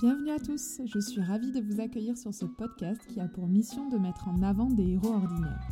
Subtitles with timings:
[0.00, 3.46] Bienvenue à tous, je suis ravie de vous accueillir sur ce podcast qui a pour
[3.46, 5.68] mission de mettre en avant des héros ordinaires.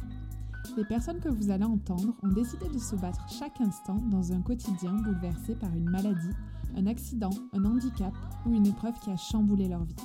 [0.77, 4.43] Les personnes que vous allez entendre ont décidé de se battre chaque instant dans un
[4.43, 6.35] quotidien bouleversé par une maladie,
[6.77, 8.13] un accident, un handicap
[8.45, 9.97] ou une épreuve qui a chamboulé leur vie.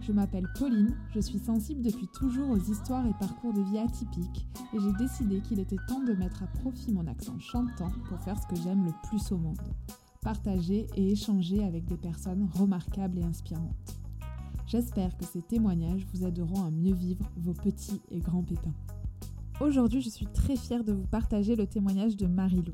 [0.00, 4.46] Je m'appelle Pauline, je suis sensible depuis toujours aux histoires et parcours de vie atypiques
[4.72, 8.40] et j'ai décidé qu'il était temps de mettre à profit mon accent chantant pour faire
[8.40, 9.58] ce que j'aime le plus au monde.
[10.22, 13.98] Partager et échanger avec des personnes remarquables et inspirantes.
[14.68, 18.74] J'espère que ces témoignages vous aideront à mieux vivre vos petits et grands pépins.
[19.60, 22.72] Aujourd'hui, je suis très fière de vous partager le témoignage de Marie-Lou,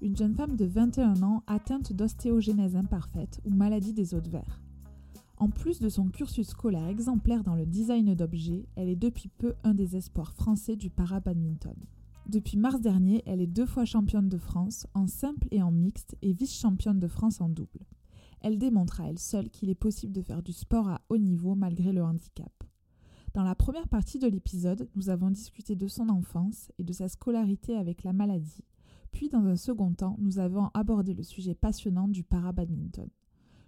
[0.00, 4.60] une jeune femme de 21 ans atteinte d'ostéogénèse imparfaite ou maladie des os de verre.
[5.36, 9.54] En plus de son cursus scolaire exemplaire dans le design d'objets, elle est depuis peu
[9.62, 11.76] un des espoirs français du para-badminton.
[12.26, 16.16] Depuis mars dernier, elle est deux fois championne de France en simple et en mixte
[16.22, 17.86] et vice-championne de France en double.
[18.40, 21.54] Elle démontre à elle seule qu'il est possible de faire du sport à haut niveau
[21.54, 22.52] malgré le handicap.
[23.34, 27.08] Dans la première partie de l'épisode, nous avons discuté de son enfance et de sa
[27.08, 28.64] scolarité avec la maladie.
[29.10, 33.08] Puis, dans un second temps, nous avons abordé le sujet passionnant du para-badminton.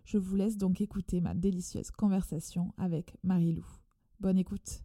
[0.05, 3.67] Je vous laisse donc écouter ma délicieuse conversation avec Marie-Lou.
[4.21, 4.83] Bonne écoute.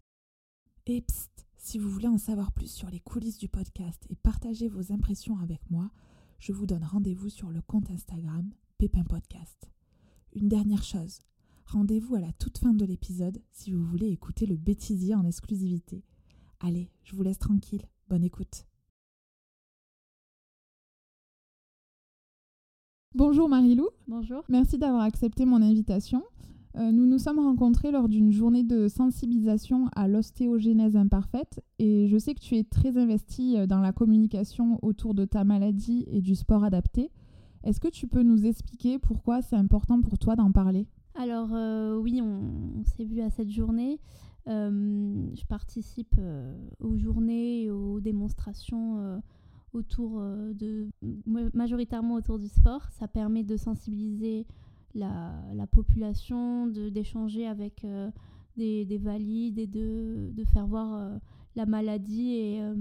[0.85, 4.69] Et psst, si vous voulez en savoir plus sur les coulisses du podcast et partager
[4.69, 5.91] vos impressions avec moi,
[6.39, 9.69] je vous donne rendez-vous sur le compte Instagram Pépin Podcast.
[10.33, 11.19] Une dernière chose,
[11.65, 16.05] rendez-vous à la toute fin de l'épisode si vous voulez écouter le bêtisier en exclusivité.
[16.61, 18.65] Allez, je vous laisse tranquille, bonne écoute.
[23.13, 23.89] Bonjour Marilou.
[24.07, 24.45] Bonjour.
[24.47, 26.23] Merci d'avoir accepté mon invitation.
[26.75, 32.17] Euh, nous nous sommes rencontrés lors d'une journée de sensibilisation à l'ostéogénèse imparfaite et je
[32.17, 36.21] sais que tu es très investie euh, dans la communication autour de ta maladie et
[36.21, 37.11] du sport adapté.
[37.63, 40.85] Est-ce que tu peux nous expliquer pourquoi c'est important pour toi d'en parler?
[41.15, 43.99] Alors euh, oui, on, s'est vu à cette journée.
[44.45, 46.15] je participe
[46.79, 49.21] aux journées et aux démonstrations
[49.73, 50.87] autour de
[51.53, 52.87] majoritairement autour du sport.
[52.91, 54.45] Ça permet de sensibiliser
[54.95, 58.09] la, la population, d'échanger avec euh,
[58.57, 61.17] des, des, valides et de, de faire voir euh,
[61.55, 62.75] la maladie et, euh,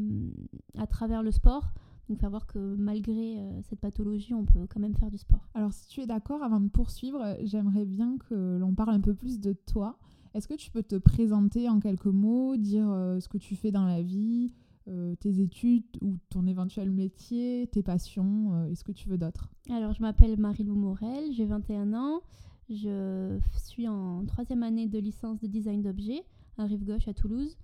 [0.76, 1.72] à travers le sport.
[2.08, 5.46] Donc faire voir que malgré cette pathologie, on peut quand même faire du sport.
[5.52, 9.12] Alors si tu es d'accord, avant de poursuivre, j'aimerais bien que l'on parle un peu
[9.12, 9.98] plus de toi.
[10.32, 12.86] Est-ce que tu peux te présenter en quelques mots, dire
[13.20, 14.52] ce que tu fais dans la vie,
[14.88, 19.18] euh, tes études ou ton éventuel métier, tes passions euh, et ce que tu veux
[19.18, 22.22] d'autre Alors, je m'appelle Marie-Lou Morel, j'ai 21 ans.
[22.70, 26.24] Je suis en troisième année de licence de design d'objets
[26.56, 27.58] à Rive-Gauche à Toulouse.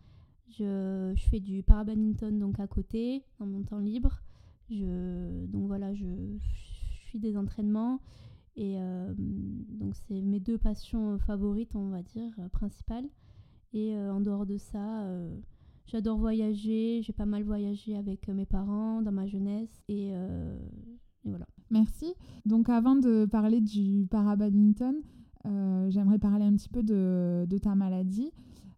[0.51, 4.21] Je, fais du parabadminton donc à côté, dans mon temps libre.
[4.71, 6.07] Donc voilà, je,
[7.11, 8.01] fais des entraînements.
[8.57, 13.09] Et euh, donc, c'est mes deux passions favorites, on va dire, principales.
[13.73, 15.07] Et en dehors de ça,
[15.87, 20.59] J'adore voyager, j'ai pas mal voyagé avec euh, mes parents dans ma jeunesse euh,
[21.25, 21.47] et, voilà.
[21.71, 22.15] Merci.
[22.47, 24.97] Donc avant de parler du parabadminton,
[25.47, 28.31] euh, j'aimerais parler un petit peu de, de, ta maladie.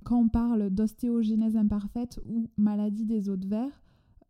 [0.04, 3.82] Quand on parle d'ostéogénèse imparfaite ou maladie des os de verre,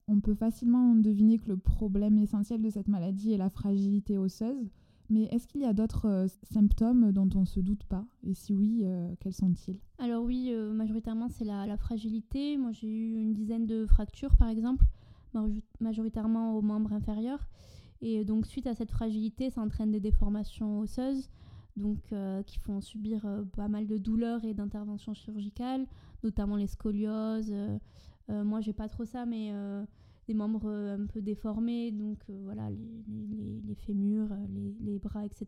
[0.08, 4.70] on peut facilement deviner que le problème essentiel de cette maladie est la fragilité osseuse.
[5.08, 8.04] Mais est-ce qu'il y a d'autres euh, symptômes dont on ne se doute pas?
[8.24, 9.78] Et si oui, euh, quels sont-ils?
[9.98, 12.56] Alors oui, euh, majoritairement c'est la, fragilité.
[12.56, 14.84] Moi j'ai eu une dizaine de fractures par exemple,
[15.80, 17.48] majoritairement aux membres inférieurs.
[18.02, 21.30] Et donc suite à cette fragilité, ça entraîne des déformations osseuses,
[21.76, 22.12] donc
[22.46, 25.86] qui font subir pas mal de douleurs et d'interventions chirurgicales,
[26.22, 27.54] notamment les scolioses.
[28.28, 29.50] moi j'ai pas trop ça, mais
[30.26, 34.46] des membres euh, un peu déformés, donc euh, voilà, les, fémurs, euh,
[34.80, 35.46] les, bras, etc.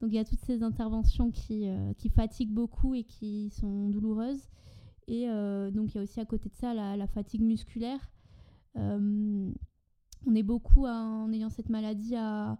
[0.00, 1.66] Donc il y a toutes ces interventions qui,
[1.96, 4.48] qui fatiguent beaucoup et qui sont douloureuses.
[5.06, 5.26] Et
[5.72, 8.10] donc il y a aussi à côté de ça la, fatigue musculaire.
[8.74, 9.54] on
[10.34, 12.58] est beaucoup en ayant cette maladie à,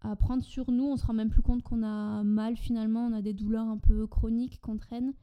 [0.00, 0.84] à prendre sur nous.
[0.84, 3.06] On se rend même plus compte qu'on a mal finalement.
[3.06, 5.14] On a des douleurs un peu chroniques qu'on traîne.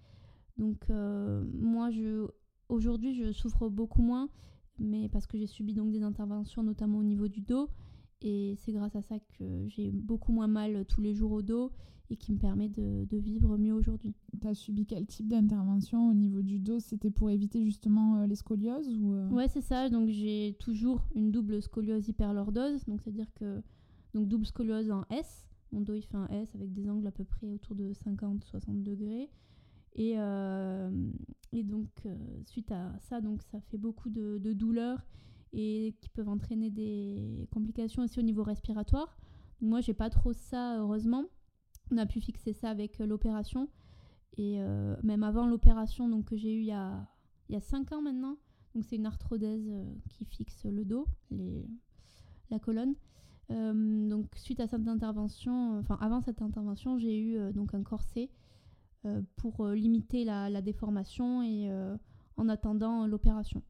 [0.58, 2.26] Donc moi, je,
[2.70, 4.30] aujourd'hui, je souffre beaucoup moins
[4.80, 7.70] mais parce que j'ai subi donc des interventions notamment au niveau du dos
[8.22, 11.72] et c'est grâce à ça que j'ai beaucoup moins mal tous les jours au dos
[12.10, 14.14] et qui me permet de, de vivre mieux aujourd'hui.
[14.40, 16.80] Tu as subi quel type d'intervention au niveau du dos?
[16.80, 19.30] C'était pour éviter justement euh, les scolioses ou euh?
[19.30, 19.90] Ouais, c'est ça.
[19.90, 22.86] Donc j'ai toujours une double scoliose hyperlordose.
[22.86, 23.62] Donc c'est-à-dire que
[24.14, 25.48] donc double scoliose en S.
[25.72, 28.84] Mon dos il fait un S avec des angles à peu près autour de 50-60
[28.84, 29.30] degrés.
[29.96, 30.92] Et, euh,
[31.54, 32.16] et donc, euh,
[32.46, 35.06] suite à ça, donc, ça fait beaucoup de, douleurs
[35.54, 39.18] et qui peuvent entraîner des complications aussi au niveau respiratoire.
[39.62, 41.24] moi, j'ai pas trop ça, heureusement.
[41.92, 43.70] on a pu fixer ça avec l'opération.
[44.38, 44.60] Et
[45.02, 47.08] même avant l'opération donc, que j'ai eue il y a,
[47.48, 48.38] il y a 5 ans maintenant,
[48.74, 49.72] donc c'est une arthrodèse
[50.10, 51.08] qui fixe le dos,
[52.50, 52.96] la colonne.
[53.50, 58.30] donc suite à cette intervention, enfin avant cette intervention, j'ai eu donc un corset
[59.38, 61.70] pour limiter la, la, déformation et
[62.38, 63.62] en attendant l'opération.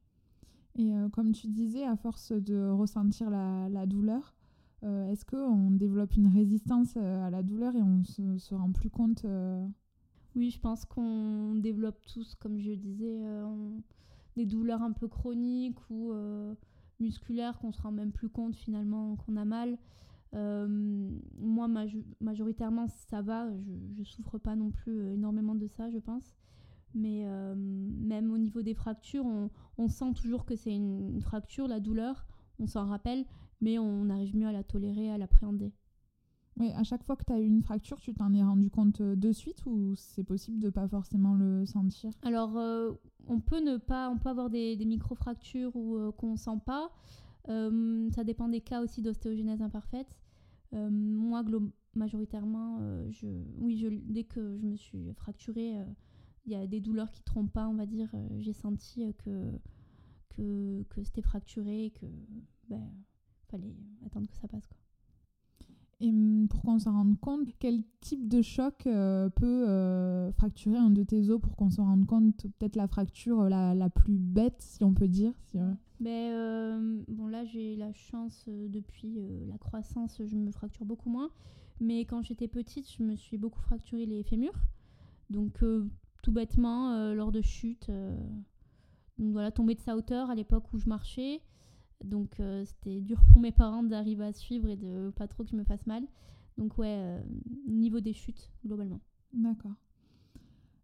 [0.77, 4.33] Et euh, comme tu disais, à force de ressentir la, douleur,
[4.83, 8.71] euh, est-ce qu'on développe une résistance euh, à la douleur et on se, se rend
[8.71, 9.25] plus compte
[10.35, 13.21] Oui, je pense qu'on développe tous, comme je disais,
[14.35, 16.11] des douleurs un peu chroniques ou
[16.99, 19.77] musculaires qu'on se rend même plus compte finalement qu'on a mal.
[20.35, 21.67] Moi,
[22.19, 23.47] majoritairement, ça va.
[23.95, 26.35] Je, ne souffre pas non plus énormément de ça, je pense.
[26.95, 29.25] Mais euh, même au niveau des fractures,
[29.77, 32.25] on, sent toujours que c'est une, fracture, la douleur,
[32.57, 33.25] on s'en rappelle,
[33.59, 35.73] mais on arrive mieux à la tolérer, à l'appréhender.
[36.57, 39.01] Oui, à chaque fois que tu as eu une fracture, tu t'en es rendu compte
[39.01, 42.11] euh, de suite ou c'est possible de pas forcément le sentir?
[42.21, 42.93] Alors, euh,
[43.27, 46.91] on peut ne pas, on peut avoir des, micro-fractures ou qu'on sent pas.
[47.45, 50.15] ça dépend des cas aussi d'ostéogenèse imparfaite.
[50.75, 51.43] Moi,
[51.95, 52.79] majoritairement,
[53.09, 53.27] je,
[53.57, 55.75] oui, je, dès que je me suis fracturée,
[56.45, 58.09] il y a des douleurs qui trompent pas, on va dire.
[58.13, 59.59] Euh, j'ai senti euh, que,
[60.29, 62.05] que, que c'était fracturé et que
[62.69, 62.91] ben,
[63.47, 63.75] fallait
[64.05, 64.67] attendre que ça passe.
[64.67, 64.77] Quoi.
[66.01, 70.89] Et hum, pour qu'on s'en rende compte, quel type de choc euh, peut fracturer un
[70.89, 74.61] de tes os pour qu'on s'en rende compte Peut-être la fracture la, la, plus bête,
[74.61, 75.33] si on peut dire.
[75.47, 75.57] Si,
[75.99, 81.29] ben, bon, là, j'ai la chance, depuis la croissance, je me fracture beaucoup moins.
[81.79, 84.55] Mais quand j'étais petite, je me suis beaucoup fracturé les fémurs.
[85.29, 85.61] Donc,
[86.25, 87.89] tout bêtement euh, lors de chutes.
[87.89, 88.17] Euh.
[89.19, 91.39] donc voilà, tomber de sa hauteur à l'époque où je marchais.
[92.03, 95.49] Donc euh, c'était dur pour mes parents d'arriver à suivre et de pas trop que
[95.49, 96.03] je me fasse mal.
[96.57, 97.21] Donc ouais,
[97.67, 99.01] niveau des chutes globalement.
[99.33, 99.73] D'accord.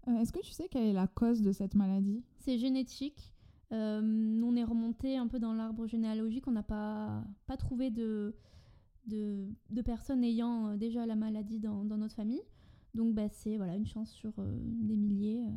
[0.08, 2.24] Est-ce que tu sais quelle est la cause de cette maladie?
[2.40, 3.34] C'est génétique.
[3.72, 6.48] on est remonté un peu dans l'arbre généalogique.
[6.48, 8.36] On n'a pas, pas trouvé de,
[9.06, 12.44] de, de, personnes ayant déjà la maladie dans, dans notre famille.
[12.94, 15.52] Donc bah, c'est voilà, une chance sur euh, des milliers, euh,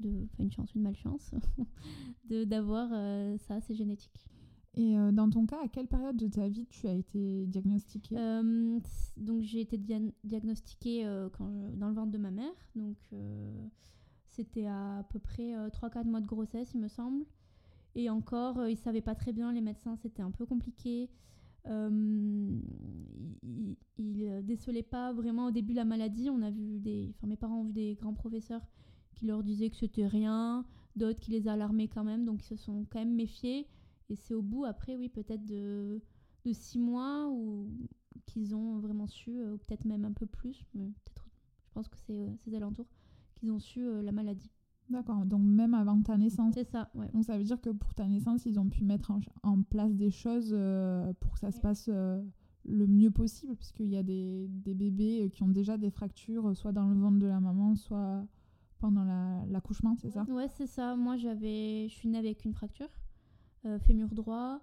[0.00, 1.34] de, enfin une chance, une malchance,
[2.24, 4.26] d'avoir euh, ça, c'est génétique.
[4.74, 8.16] Et dans ton cas, à quelle période de ta vie tu as été diagnostiquée?
[9.18, 9.78] Donc j'ai été
[10.24, 11.04] diagnostiquée
[11.36, 12.54] quand dans le ventre de ma mère.
[12.74, 12.96] Donc
[14.28, 17.26] c'était à, peu près 3-4 mois de grossesse, il me semble.
[17.94, 21.10] Et encore, ils ne savaient pas très bien, les médecins, c'était un peu compliqué.
[21.66, 22.58] Euh,
[23.42, 26.30] il, il, décelait pas vraiment au début la maladie.
[26.30, 28.62] On a vu des, mes parents ont vu des grands professeurs
[29.14, 30.64] qui leur disaient que c'était rien,
[30.96, 33.66] d'autres qui les alarmaient quand même, donc ils se sont quand même méfiés.
[34.12, 36.00] Et c'est au bout après, oui, peut-être de,
[36.44, 37.66] de six mois ou
[38.26, 41.28] qu'ils ont vraiment su, euh, ou peut-être même un peu plus, peut-être,
[41.64, 42.88] je pense que c'est euh, ces alentours,
[43.34, 44.50] qu'ils ont su la maladie.
[44.92, 46.54] D'accord, donc même avant ta naissance.
[46.54, 47.08] C'est ça, ouais.
[47.14, 49.12] Donc ça veut dire que pour ta naissance, ils ont pu mettre
[49.42, 52.22] en, place des choses euh, pour que ça se passe euh,
[52.64, 56.54] le mieux possible, puisqu'il y a des, des, bébés euh, qui ont déjà des fractures,
[56.56, 58.26] soit dans le ventre de la maman, soit
[58.78, 59.04] pendant
[59.48, 60.24] l'accouchement, c'est ça?
[60.28, 60.96] Ouais, c'est ça.
[60.96, 62.88] Moi, j'avais, je suis née avec une fracture,
[63.80, 64.60] fémur droit.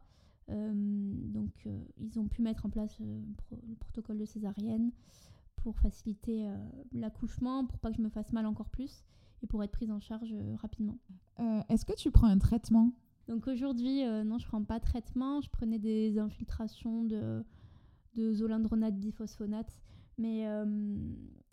[0.47, 1.67] donc
[1.97, 4.91] ils ont pu mettre en place le protocole de césarienne
[5.57, 6.49] pour faciliter
[6.91, 9.03] l'accouchement, pour pas que je me fasse mal encore plus
[9.41, 10.97] et pour être prise en charge euh, rapidement.
[11.39, 12.91] Euh, est-ce que tu prends un traitement?
[13.27, 15.41] Donc aujourd'hui, euh, non, je prends pas de traitement.
[15.41, 17.44] Je prenais des infiltrations de,
[18.15, 19.77] de zolindronate biphosphonate,
[20.18, 20.45] mais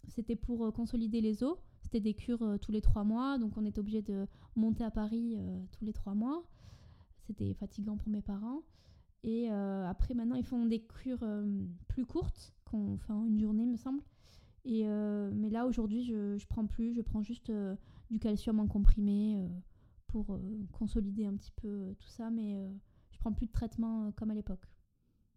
[0.08, 1.58] c'était pour consolider les os.
[1.82, 4.26] C'était des cures tous les trois mois, donc on était obligé de
[4.56, 5.36] monter à Paris
[5.72, 6.42] tous les trois mois.
[7.26, 8.62] C'était fatigant pour mes parents.
[9.22, 11.26] Et après, maintenant, ils font des cures
[11.88, 14.02] plus courtes, qu'on fait en une journée, me semble.
[14.66, 16.92] Et, euh, mais là, aujourd'hui, je ne prends plus.
[16.92, 17.76] Je prends juste euh,
[18.10, 19.48] du calcium en comprimé euh,
[20.08, 20.38] pour
[20.72, 22.30] consolider un petit peu tout ça.
[22.30, 22.56] Mais
[23.12, 24.66] je prends plus de traitement comme à l'époque.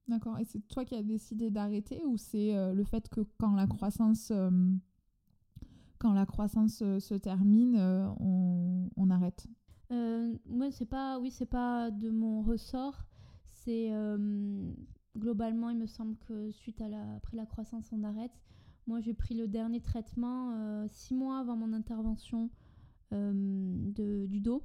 [0.08, 0.40] D'accord.
[0.40, 4.32] Et c'est toi qui as décidé d'arrêter ou c'est le fait que quand la croissance,
[6.00, 7.78] quand la croissance se termine,
[8.20, 9.46] on, on, arrête?
[9.90, 13.06] Moi, c'est pas, oui, c'est pas de mon ressort.
[13.50, 13.92] C'est
[15.18, 18.32] globalement, il me semble que suite à la, après la croissance, on arrête.
[18.88, 22.50] Moi, j'ai pris le dernier traitement euh, six mois avant mon intervention
[23.14, 23.32] euh,
[23.92, 24.64] de, du dos.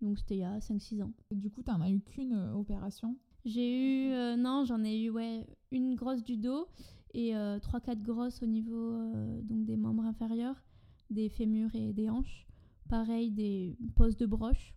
[0.00, 1.12] Donc, c'était il y a 5-6 ans.
[1.32, 3.16] du coup, tu n'en as eu qu'une euh, opération?
[3.44, 4.36] J'ai eu.
[4.38, 6.66] non, j'en ai eu ouais, une grosse du dos
[7.14, 8.98] et 3-4 grosses au niveau
[9.42, 10.56] donc des membres inférieurs,
[11.08, 12.47] des fémurs et des hanches.
[12.88, 14.74] Pareil, des poses de broches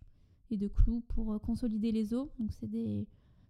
[0.50, 2.30] et de clous pour consolider les os.
[2.38, 3.08] Donc, c'est des,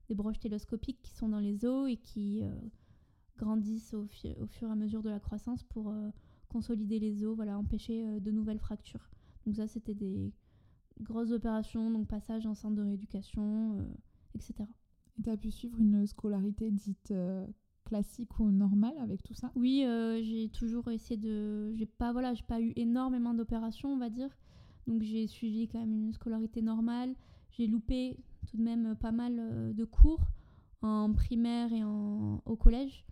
[0.07, 2.43] des broches télescopiques qui sont dans les os et qui
[3.37, 5.93] grandissent au, au, fur et à mesure de la croissance pour
[6.47, 9.09] consolider les os, voilà, empêcher de nouvelles fractures.
[9.45, 10.31] Donc ça, c'était des
[10.99, 13.83] grosses opérations, donc passage en centre de rééducation,
[14.35, 14.65] etc.
[15.17, 17.13] Et tu as pu suivre une scolarité dite
[17.85, 19.51] classique ou normale avec tout ça?
[19.55, 19.83] Oui,
[20.21, 21.73] j'ai toujours essayé de...
[21.75, 24.29] J'ai pas, voilà, j'ai pas eu énormément d'opérations, on va dire.
[24.87, 27.15] Donc j'ai suivi quand même une scolarité normale.
[27.51, 30.21] J'ai loupé tout de même pas mal euh, de cours
[30.81, 33.05] en primaire et au collège.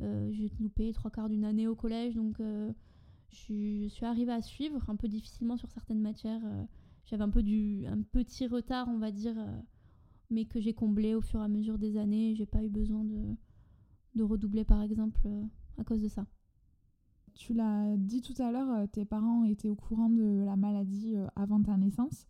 [0.00, 2.72] Euh, j'ai loupé trois quarts d'une année au collège, donc euh,
[3.30, 6.42] je, suis arrivée à suivre un peu difficilement sur certaines matières.
[7.06, 9.34] J'avais un petit retard, on va dire,
[10.30, 12.36] mais que j'ai comblé au fur et à mesure des années.
[12.36, 15.18] J'ai pas eu besoin de redoubler, par exemple,
[15.78, 16.24] à cause de ça.
[17.38, 21.62] Tu l'as dit tout à l'heure, tes parents étaient au courant de la maladie avant
[21.62, 22.26] ta naissance.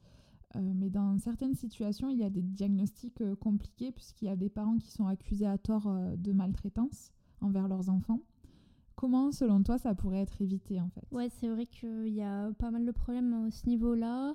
[0.56, 4.36] Euh, mais dans certaines situations, il y a des diagnostics euh, compliqués puisqu'il y a
[4.36, 8.20] des parents qui sont accusés à tort euh, de maltraitance envers leurs enfants.
[8.96, 11.04] Comment, selon toi, ça pourrait être évité en fait?
[11.12, 14.34] Ouais, c'est vrai qu'il y a pas mal de problèmes à ce niveau-là.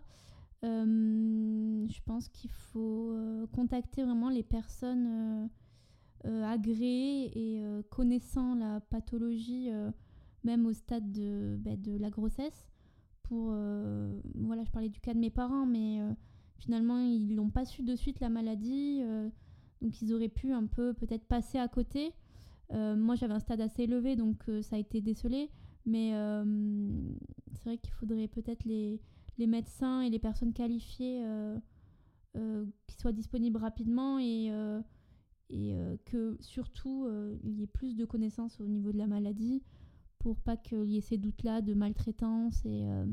[0.62, 3.14] je pense qu'il faut
[3.52, 5.50] contacter vraiment les personnes
[6.24, 9.70] agréées et connaissant la pathologie,
[10.44, 12.68] même au stade de, bah, de la grossesse
[13.24, 13.50] pour.
[13.52, 16.14] Euh, voilà, je parlais du cas de mes parents, mais euh,
[16.58, 19.00] finalement, ils n'ont pas su de suite la maladie.
[19.02, 19.30] Euh,
[19.82, 22.14] donc, ils auraient pu un peu peut-être passer à côté.
[22.72, 25.50] moi, j'avais un stade assez élevé, donc ça a été décelé.
[25.86, 26.12] Mais
[27.52, 29.02] c'est vrai qu'il faudrait peut-être les,
[29.38, 31.22] les, médecins et les personnes qualifiées
[32.34, 34.50] qui soient disponibles rapidement et,
[35.50, 37.10] et que surtout
[37.44, 39.62] il y ait plus de connaissances au niveau de la maladie
[40.24, 43.06] pour pas qu'il y ait ces doutes-là de maltraitance et euh,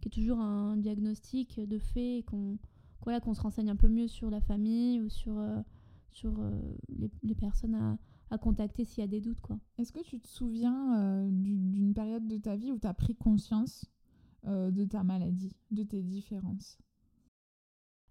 [0.00, 2.58] qu'il y ait toujours un diagnostic de fait et qu'on
[3.04, 5.62] voilà, qu'on se renseigne un peu mieux sur la famille ou sur, euh,
[6.10, 6.50] sur euh,
[7.22, 7.96] les, personnes à,
[8.30, 9.40] à contacter s'il y a des doutes.
[9.40, 9.58] quoi.
[9.78, 13.86] Est-ce que tu te souviens d'une période de ta vie où tu as pris conscience
[14.44, 16.78] de ta maladie, de tes différences?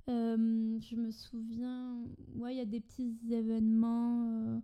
[0.08, 2.02] Je me souviens,
[2.36, 4.60] ouais, il y a des petits événements euh,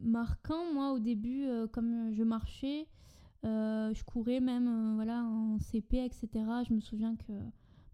[0.00, 0.72] marquant.
[0.72, 2.86] Moi, au début, euh, comme je marchais,
[3.44, 6.28] euh, je courais même voilà, en CP, etc.
[6.68, 7.32] Je me souviens que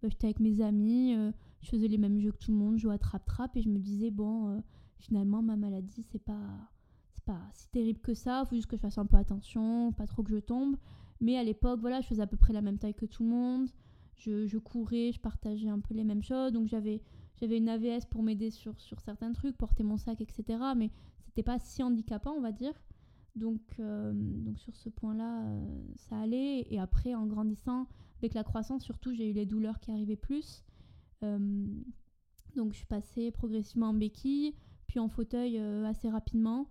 [0.03, 1.15] bah, j'étais avec mes amis,
[1.61, 3.69] je faisais les mêmes jeux que tout le monde, je jouais à trap-trap et je
[3.69, 4.63] me disais, bon,
[4.99, 6.49] finalement, ma maladie, c'est pas,
[7.13, 10.07] c'est pas si terrible que ça, faut juste que je fasse un peu attention, pas
[10.07, 10.77] trop que je tombe.
[11.21, 13.31] Mais à l'époque, voilà, je faisais à peu près la même taille que tout le
[13.31, 13.69] monde.
[14.17, 16.53] Je courais, je partageais un peu les mêmes choses.
[16.53, 17.03] Donc j'avais,
[17.45, 20.59] j'avais une AVS pour m'aider sur, sur certains trucs, porter mon sac, etc.
[20.75, 20.91] Mais
[21.27, 22.73] c'était pas si handicapant, on va dire.
[23.37, 26.67] Donc, euh, donc sur ce point-là, euh, ça allait.
[26.71, 27.87] Et après, en grandissant,
[28.19, 30.65] avec la croissance, surtout, j'ai eu les douleurs qui arrivaient plus.
[31.23, 31.67] Euh,
[32.57, 34.55] donc, je suis passée progressivement en béquille,
[34.87, 36.71] puis en fauteuil assez rapidement.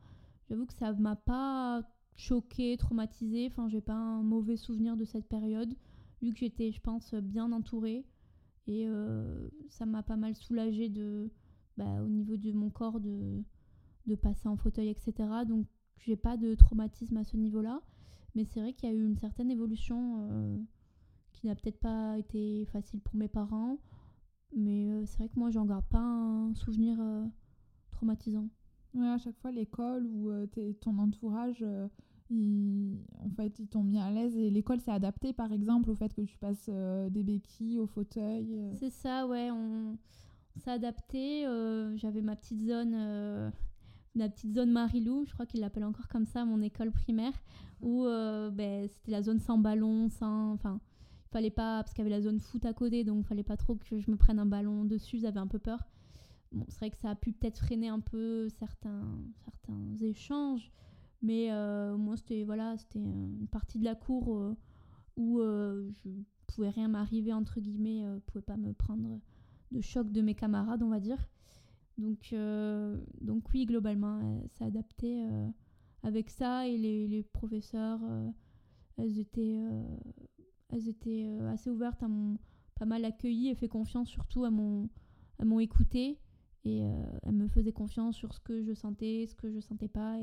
[0.49, 1.83] J'avoue que ça m'a pas
[2.15, 3.45] choqué, traumatisé.
[3.45, 5.75] Enfin, j'ai pas un mauvais souvenir de cette période,
[6.23, 8.05] vu que j'étais, je pense, bien entourée.
[8.67, 8.87] Et
[9.69, 11.29] ça m'a pas mal soulagée de,
[11.77, 13.43] bah, au niveau de mon corps de
[14.05, 15.13] de passer en fauteuil, etc.
[15.47, 15.65] Donc
[15.97, 17.81] j'ai pas de traumatisme à ce niveau-là.
[18.35, 20.57] Mais c'est vrai qu'il y a eu une certaine évolution euh,
[21.33, 23.77] qui n'a peut-être pas été facile pour mes parents.
[24.55, 27.25] Mais euh, c'est vrai que moi, j'en garde pas un souvenir euh,
[27.91, 28.49] traumatisant.
[28.93, 30.31] Ouais, à chaque fois, l'école ou
[30.81, 31.65] ton entourage,
[32.31, 34.35] en fait, ils t'ont mis à l'aise.
[34.35, 36.69] Et l'école s'est adaptée, par exemple, au fait que tu passes
[37.09, 38.57] des béquilles au fauteuil.
[38.75, 39.49] C'est ça, ouais.
[39.51, 39.97] On,
[40.55, 41.45] on s'est adapté.
[41.95, 43.51] J'avais ma petite zone
[44.15, 47.33] la petite zone Marilou, je crois qu'il l'appelle encore comme ça, mon école primaire,
[47.81, 50.53] où euh, ben, c'était la zone sans ballon, sans.
[50.53, 50.79] Enfin,
[51.31, 51.83] fallait pas.
[51.83, 53.99] Parce qu'il y avait la zone foot à côté, donc il fallait pas trop que
[53.99, 55.79] je me prenne un ballon dessus, j'avais un peu peur.
[56.51, 59.07] Bon, c'est vrai que ça a pu peut-être freiner un peu certains,
[59.43, 60.71] certains échanges,
[61.23, 64.55] mais euh, moi, c'était voilà, une partie de la cour euh,
[65.17, 66.09] où je
[66.47, 69.19] pouvais rien m'arriver, entre guillemets, ne pouvais pas me prendre
[69.71, 71.27] de choc de mes camarades, on va dire.
[71.97, 74.19] Donc, euh, donc oui, globalement,
[74.59, 75.49] elle adaptée euh,
[76.03, 76.67] avec ça.
[76.67, 78.29] Et les, les professeurs, euh,
[78.97, 79.59] elles étaient,
[80.69, 82.37] elles étaient assez ouvertes à mon,
[82.75, 84.89] pas mal accueilli et fait confiance surtout à mon,
[85.39, 86.19] à mon écouté
[86.65, 86.79] et
[87.23, 90.17] elles me faisaient confiance sur ce que je sentais, ce que je sentais pas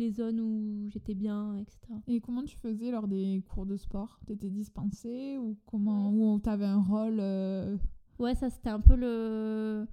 [0.00, 1.78] les zones où j'étais bien, etc.
[2.08, 4.18] Et comment tu faisais lors des cours de sport?
[4.26, 7.20] T'étais dispensée ou comment ou t'avais un rôle
[8.18, 9.86] Ouais, ça c'était un peu le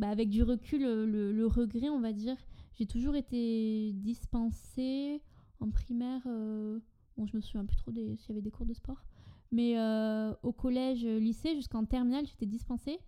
[0.00, 2.36] bah, avec du recul, le, regret, on va dire.
[2.72, 5.20] J'ai toujours été dispensée
[5.60, 6.22] en primaire.
[6.26, 6.80] Euh,
[7.18, 9.04] bon, je me souviens plus trop s'il y avait des cours de sport.
[9.52, 12.98] Mais euh, au collège, lycée, jusqu'en terminale, j'étais dispensée.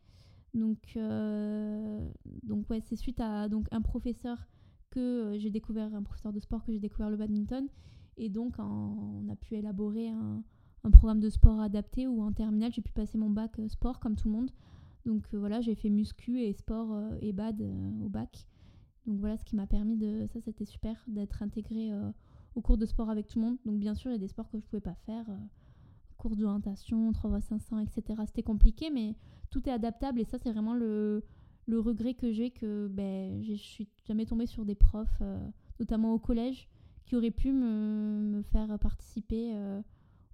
[0.52, 2.06] Donc, euh,
[2.42, 4.36] donc ouais, c'est suite à donc, un professeur
[4.92, 7.66] que j'ai découvert un professeur de sport, que j'ai découvert le badminton.
[8.16, 10.42] Et donc, on a pu élaborer un,
[10.92, 14.28] programme de sport adapté où en terminale, j'ai pu passer mon bac sport comme tout
[14.28, 14.50] le monde.
[15.06, 17.60] Donc voilà, j'ai fait muscu et sport et bad
[18.04, 18.46] au bac.
[19.06, 20.26] Donc voilà ce qui m'a permis de.
[20.26, 21.90] Ça, c'était super d'être intégré
[22.54, 23.58] au cours de sport avec tout le monde.
[23.64, 25.24] Donc bien sûr, il y a des sports que je ne pouvais pas faire.
[26.18, 28.22] cours d'orientation, 3x500, etc.
[28.26, 29.14] C'était compliqué, mais
[29.50, 31.24] tout est adaptable et ça, c'est vraiment le,
[31.66, 35.38] le regret que j'ai que ben, je suis jamais tombée sur des profs, euh,
[35.78, 36.68] notamment au collège,
[37.04, 39.80] qui auraient pu me, me faire participer euh,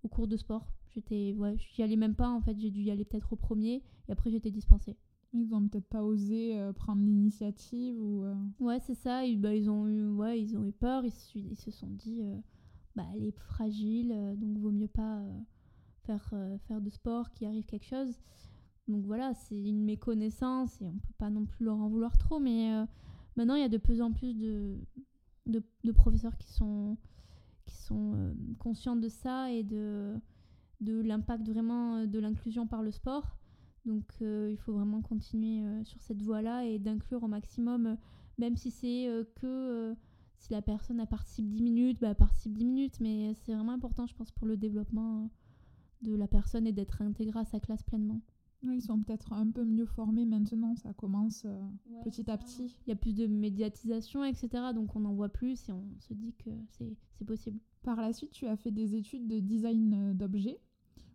[0.03, 0.67] au cours de sport.
[0.91, 3.83] J'étais, ouais, j'y allais même pas en fait, j'ai dû y aller peut-être au premier
[4.09, 4.97] et après j'étais dispensée.
[5.35, 8.25] Ils ont peut-être pas osé euh, prendre l'initiative ou.
[8.61, 9.27] Ouais, c'est ça.
[9.27, 11.05] Ils, bah, ils ont eu, ouais, ils ont eu peur.
[11.05, 12.23] Ils, ils se sont dit,
[12.97, 15.23] bah, elle est fragile, donc vaut mieux pas
[16.05, 16.33] faire
[16.67, 18.19] faire de sport, qu'il arrive quelque chose.
[18.89, 22.41] Donc voilà, c'est une méconnaissance et on peut pas non plus leur en vouloir trop,
[22.41, 22.87] mais euh,
[23.37, 24.79] maintenant il y a de plus en plus de,
[25.47, 26.97] de, professeurs qui sont,
[27.67, 30.15] qui sont euh, conscients de ça et de,
[30.81, 33.37] de l'impact vraiment euh, de l'inclusion par le sport.
[33.85, 37.97] Donc il faut vraiment continuer sur cette voie-là et d'inclure au maximum,
[38.37, 39.95] même si c'est que
[40.37, 44.07] si la personne participe 10 minutes, bah, elle participe 10 minutes, mais c'est vraiment important,
[44.07, 45.31] je pense, pour le développement
[46.03, 48.21] de la personne et d'être intégrée à sa classe pleinement
[48.65, 51.61] ils sont peut-être un peu mieux formés maintenant, ça commence euh,
[52.05, 52.77] petit à petit.
[52.87, 54.49] Il y a plus de médiatisation, etc.
[54.75, 57.59] Donc on en voit plus et on se dit que c'est possible.
[57.83, 60.61] Par la suite, tu as fait des études de design euh, d'objets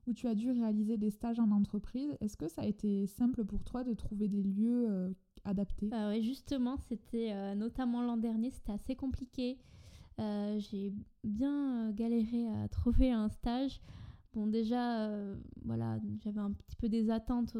[0.05, 2.17] où tu as dû réaliser des stages en entreprise.
[2.19, 5.09] Est-ce que ça a été simple pour toi de trouver des lieux euh,
[5.45, 5.89] adaptés?
[5.93, 9.57] Ah ouais, Justement, c'était notamment l'an dernier, c'était assez compliqué.
[10.17, 13.81] J'ai bien galéré à trouver un stage.
[14.33, 17.55] Bon, déjà, euh, voilà, j'avais un petit peu des attentes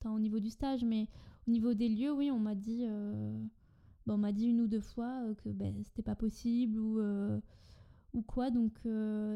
[0.00, 1.08] tant au niveau du stage, mais
[1.46, 3.38] au niveau des lieux, oui, on m'a dit, euh,
[4.08, 7.00] on m'a dit une ou deux fois euh, que ben, c'était pas possible ou,
[8.12, 8.50] ou quoi.
[8.50, 8.80] Donc,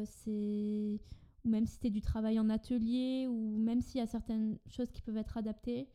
[0.05, 0.99] c'est.
[1.45, 4.89] Ou même si c'était du travail en atelier, ou même s'il y a certaines choses
[4.91, 5.89] qui peuvent être adaptées,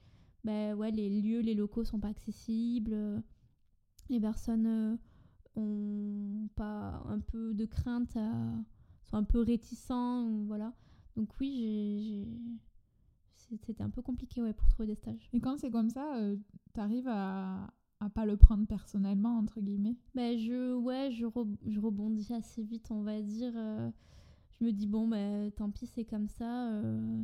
[0.45, 3.23] ben ouais, les lieux, les locaux sont pas accessibles.
[4.11, 4.99] Les personnes
[5.57, 8.53] ont pas un peu de crainte à
[9.09, 10.45] sont un peu réticents.
[10.47, 10.73] Voilà.
[11.17, 12.27] Donc oui,
[13.37, 15.29] c'était un peu compliqué ouais, pour trouver des stages.
[15.33, 16.37] Et quand c'est comme ça, euh,
[16.75, 19.97] tu arrives à, à pas le prendre personnellement, entre guillemets?
[20.15, 21.27] Ben, je, Ouais, je,
[21.67, 23.53] je rebondis assez vite, on va dire.
[23.57, 23.91] Euh,
[24.51, 26.71] je me dis, bon, ben, tant pis, c'est comme ça.
[26.73, 27.23] Euh,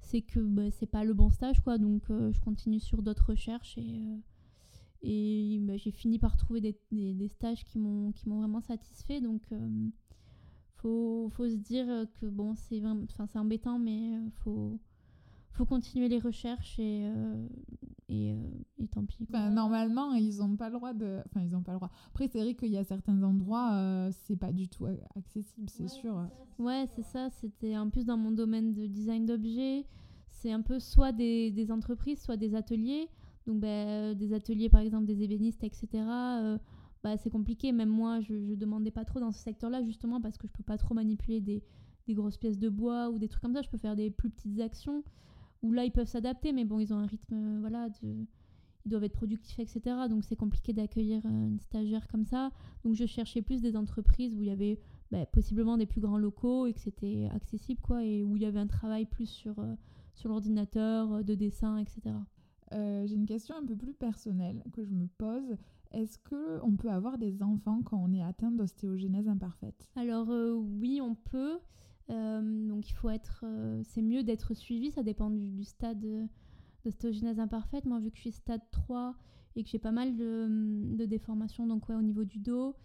[0.00, 1.78] c'est que ben, c'est pas le bon stage, quoi.
[1.78, 4.18] Donc je continue sur d'autres recherches et,
[5.02, 9.20] et j'ai fini par trouver des, des, des stages qui m'ont vraiment satisfait.
[9.20, 9.42] Donc
[10.80, 11.86] faut, faut se dire
[12.20, 12.82] que bon, c'est
[13.18, 14.78] enfin, embêtant, mais euh, faut,
[15.52, 17.46] faut continuer les recherches et, euh,
[18.08, 18.36] et, euh,
[18.78, 19.26] et, tant pis.
[19.30, 21.20] normalement, ils n'ont pas le droit de.
[21.26, 21.90] Enfin, ils n'ont pas le droit.
[22.08, 26.26] Après, c'est vrai qu'il y a certains endroits, c'est pas du tout accessible, c'est sûr.
[26.58, 27.30] Ouais, c'est ça.
[27.30, 29.86] C'était en plus dans mon domaine de design d'objets.
[30.30, 33.08] C'est un peu soit des, des, entreprises, soit des ateliers.
[33.46, 36.04] Donc, ben, des ateliers, par exemple, des ébénistes, etc
[37.02, 37.72] bah, c'est compliqué.
[37.72, 40.62] Même moi, je, je demandais pas trop dans ce secteur-là, justement, parce que je peux
[40.62, 41.62] pas trop manipuler des,
[42.06, 43.62] des, grosses pièces de bois ou des trucs comme ça.
[43.62, 45.02] Je peux faire des plus petites actions
[45.62, 48.26] où là, ils peuvent s'adapter, mais bon, ils ont un rythme, euh, voilà, ils
[48.86, 49.80] doivent être productifs, etc.
[50.08, 52.50] Donc, c'est compliqué d'accueillir euh, une stagiaire comme ça.
[52.84, 54.78] Donc, je cherchais plus des entreprises où il y avait
[55.10, 58.46] bah, possiblement des plus grands locaux et que c'était accessible, quoi, et où il y
[58.46, 59.74] avait un travail plus sur, euh,
[60.14, 62.14] sur l'ordinateur, de dessin, etc.
[62.72, 65.56] J'ai une question un peu plus personnelle que je me pose.
[65.92, 69.88] Est-ce que on peut avoir des enfants quand on est atteint d'ostéogenèse imparfaite?
[69.96, 71.58] Alors euh, oui, on peut.
[72.10, 74.92] Euh, donc il faut être, euh, c'est mieux d'être suivi.
[74.92, 76.04] Ça dépend du, stade
[76.84, 77.86] d'ostéogenèse imparfaite.
[77.86, 79.16] Moi, vu que je suis stade 3
[79.56, 82.76] et que j'ai pas mal de, déformations, donc ouais, au niveau du dos,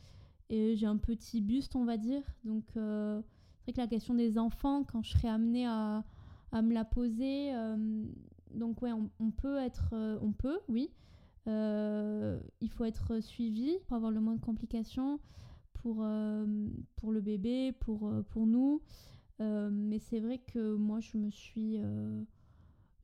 [0.49, 2.23] et j'ai un petit buste, on va dire.
[2.43, 6.03] Donc c'est vrai que la question des enfants, quand je serai amenée à,
[6.53, 7.51] me la poser,
[8.51, 10.89] donc ouais, on peut être, on peut, oui.
[11.47, 15.19] Euh, il faut être suivi pour avoir le moins de complications
[15.73, 18.81] pour, euh, pour le bébé, pour, euh, pour nous.
[19.39, 21.77] mais c'est vrai que moi, je me suis,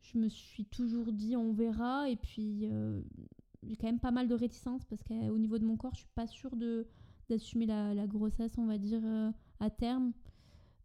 [0.02, 2.10] je me suis toujours dit on verra.
[2.10, 2.68] Et puis,
[3.64, 6.16] j'ai quand même pas mal de réticence parce qu'au niveau de mon corps, je suis
[6.16, 6.88] pas sûre de,
[7.30, 9.04] d'assumer la, grossesse, on va dire,
[9.60, 10.14] à terme.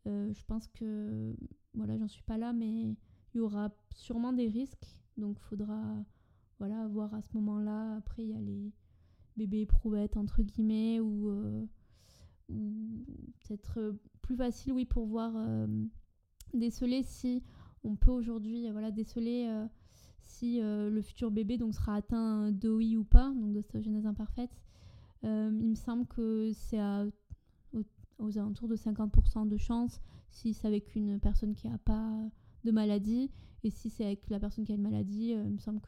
[0.04, 1.34] je pense que,
[1.74, 2.96] voilà, j'en suis pas là, mais
[3.34, 5.00] il y aura sûrement des risques.
[5.16, 6.04] Donc, faudra
[6.58, 7.96] voilà, voir à ce moment-là.
[7.96, 8.72] Après, il y a les
[9.36, 11.66] bébés éprouvettes, entre guillemets, ou, euh,
[12.48, 13.92] peut-être euh,
[14.22, 15.66] plus facile, oui, pour voir euh,
[16.54, 17.42] déceler si
[17.84, 19.48] on peut aujourd'hui voilà, déceler
[20.24, 24.50] si le futur bébé donc, sera atteint d'OI ou pas, donc d'ostéogenèse imparfaite.
[25.22, 26.80] il me semble que c'est
[28.18, 32.12] aux, alentours de 50% de chance si c'est avec une personne qui n'a pas
[32.64, 33.30] de maladie.
[33.62, 35.80] Et si c'est avec la personne qui a une maladie, il me semble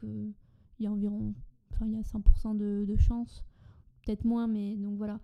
[0.79, 1.33] qu'il y a environ
[1.73, 3.45] enfin, il y a 100% de, de chance.
[4.05, 5.19] Peut-être moins, mais donc voilà.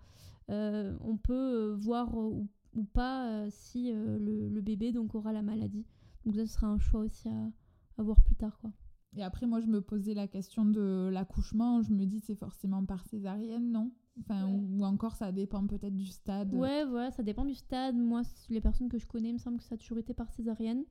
[0.48, 2.48] on peut voir ou,
[2.92, 5.86] pas si le, le, bébé donc aura la maladie.
[6.24, 7.50] Donc ça, ce sera un choix aussi à,
[7.98, 8.58] à voir plus tard.
[8.60, 8.70] quoi.
[9.16, 11.80] Et après, moi, je me posais la question de l'accouchement.
[11.82, 13.90] Je me dis, c'est forcément par césarienne, non?
[14.20, 16.52] Enfin, ou, encore, ça dépend peut-être du stade.
[16.54, 17.96] Ouais, voilà, ça dépend du stade.
[17.96, 20.30] Moi, les personnes que je connais, il me semble que ça a toujours été par
[20.30, 20.84] césarienne.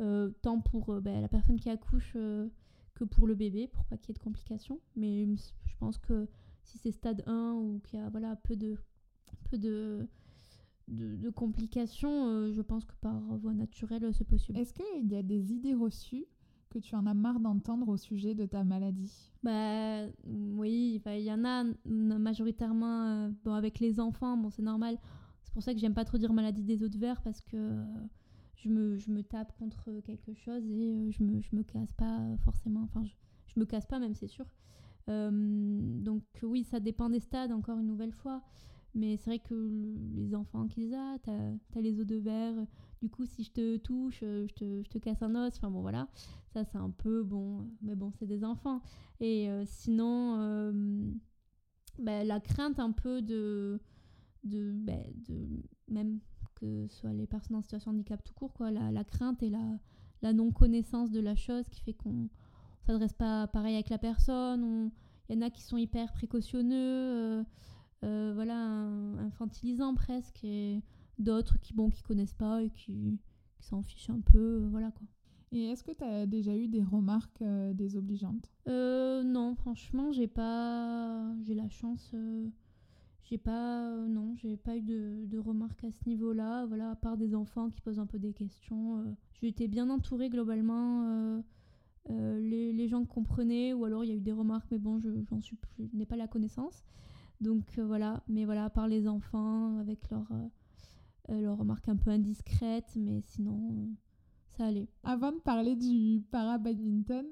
[0.00, 2.48] Euh, tant pour euh, bah, la personne qui accouche euh,
[2.96, 4.80] que pour le bébé, pour pas qu'il y ait de complications.
[4.96, 6.26] Mais je pense que
[6.62, 8.76] si c'est stade 1 ou qu'il y a voilà, peu de,
[9.48, 10.08] peu de,
[10.88, 14.58] de, complications, je pense que par voie naturelle, c'est possible.
[14.58, 16.26] Est-ce qu'il y a des idées reçues
[16.70, 19.30] que tu en as marre d'entendre au sujet de ta maladie?
[19.42, 24.98] Bah oui, il y en a majoritairement euh, bon, avec les enfants, bon c'est normal.
[25.44, 27.84] C'est pour ça que j'aime pas trop dire maladie des autres vers parce que euh,
[28.66, 31.92] je, me, je me tape contre quelque chose et euh, je, me, je me casse
[31.92, 32.82] pas forcément.
[32.82, 33.14] Enfin, je,
[33.54, 34.46] je me casse pas même, c'est sûr.
[35.08, 38.42] donc oui, ça dépend des stades, encore une nouvelle fois.
[38.94, 42.66] Mais c'est vrai que les enfants qu'ils ont, t'as as les os de verre,
[43.02, 45.54] du coup, si je te touche, euh, je te, je te casse un os.
[45.56, 46.08] Enfin bon, voilà.
[46.54, 47.68] Ça, c'est un peu bon.
[47.82, 48.80] Mais bon, c'est des enfants.
[49.20, 51.12] Et euh, sinon, euh,
[51.98, 53.78] bah, la crainte un peu de.
[54.44, 54.94] de, bah,
[55.28, 56.20] de même
[56.56, 58.70] que ce soit les personnes en situation de handicap tout court, quoi.
[58.70, 59.78] La, la crainte et la,
[60.22, 62.28] la non-connaissance de la chose qui fait qu'on
[62.86, 64.90] s'adresse pas pareil avec la personne.
[65.28, 67.44] Il y en a qui sont hyper précautionneux,
[68.02, 68.56] voilà,
[69.18, 70.44] infantilisants presque.
[70.44, 70.82] Et
[71.18, 73.18] d'autres qui bon qui connaissent pas et qui,
[73.58, 75.06] s'en fichent un peu euh, voilà quoi
[75.50, 78.50] et est-ce que tu as déjà eu des remarques euh, désobligeantes?
[78.68, 82.14] Euh, non franchement j'ai pas j'ai la chance
[83.28, 86.96] j'ai pas non j'ai pas eu de, de, remarques à ce niveau là voilà à
[86.96, 91.42] part des enfants qui posent un peu des questions j'ai été bien entourée globalement
[92.08, 95.08] les, les, gens comprenaient ou alors il y a eu des remarques mais bon je
[95.28, 95.58] j'en suis
[95.92, 96.84] n'ai pas la connaissance
[97.40, 100.30] donc voilà mais voilà à part les enfants avec leur
[101.30, 103.86] euh, remarque un peu indiscrète, mais sinon, euh,
[104.56, 104.88] ça allait.
[105.02, 107.26] Avant de parler du para-badminton,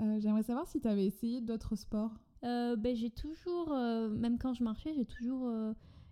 [0.00, 2.12] euh, j'aimerais savoir si tu avais essayé d'autres sports.
[2.42, 5.52] Ben, j'ai toujours, même quand je marchais, j'ai toujours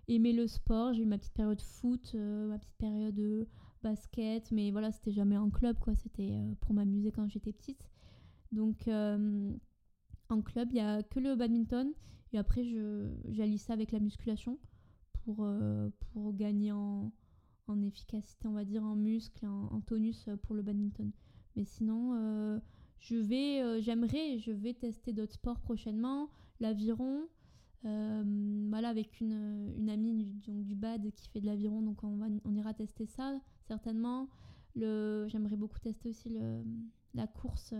[0.09, 0.93] aimé le sport.
[0.93, 3.47] J'ai eu ma petite période foot, ma petite période
[3.83, 5.95] basket, mais voilà, c'était jamais en club, quoi.
[5.95, 7.89] C'était pour m'amuser quand j'étais petite.
[8.53, 11.93] Donc, en club, il y a que le badminton.
[12.33, 12.65] Et après,
[13.29, 14.59] j'allie ça avec la musculation
[15.25, 15.49] pour,
[16.13, 17.13] pour gagner en,
[17.83, 21.11] efficacité, on va dire, en muscle, en, tonus euh, pour le badminton.
[21.57, 22.61] Mais sinon, euh,
[23.01, 26.31] je vais, euh, j'aimerais, je vais tester d'autres sports prochainement.
[26.61, 27.29] L'aviron,
[27.83, 32.27] voilà, avec une, une amie du, du BAD qui fait de l'aviron, donc on, va,
[32.45, 34.29] on ira tester ça, certainement.
[34.75, 36.65] Le, j'aimerais beaucoup tester aussi le,
[37.15, 37.75] la course,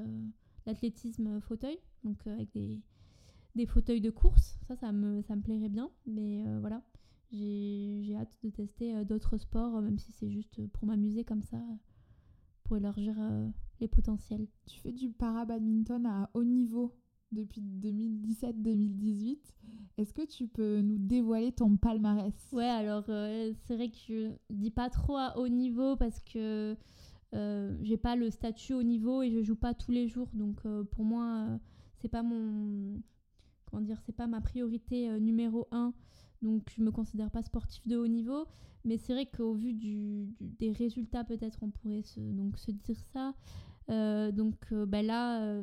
[0.65, 2.81] l'athlétisme fauteuil, donc avec des,
[3.57, 4.59] des fauteuils de course.
[4.69, 5.91] Ça, ça me, ça me plairait bien.
[6.07, 6.83] Mais voilà,
[7.33, 11.43] j'ai hâte de tester euh, d'autres sports, euh, même si c'est juste pour m'amuser comme
[11.43, 11.61] ça,
[12.65, 13.49] pour élargir euh,
[13.81, 14.47] les potentiels.
[14.67, 16.95] Tu fais du para-badminton à haut niveau
[17.33, 19.39] depuis 2017-2018.
[19.99, 22.35] Est-ce que tu peux nous dévoiler ton palmarès?
[22.53, 26.77] Ouais, alors c'est vrai que je dis pas trop à haut niveau parce que
[27.35, 30.29] euh, j'ai pas le statut haut niveau et je joue pas tous les jours.
[30.35, 31.59] Donc pour moi,
[31.97, 33.01] c'est pas mon
[33.67, 35.93] comment dire, c'est pas ma priorité numéro un
[36.43, 38.47] donc je me considère pas sportif de haut niveau,
[38.85, 39.75] mais c'est vrai qu'au vu
[40.41, 43.35] des résultats peut-être on pourrait se, donc se dire ça.
[43.89, 45.63] Euh, donc euh, bah là, euh,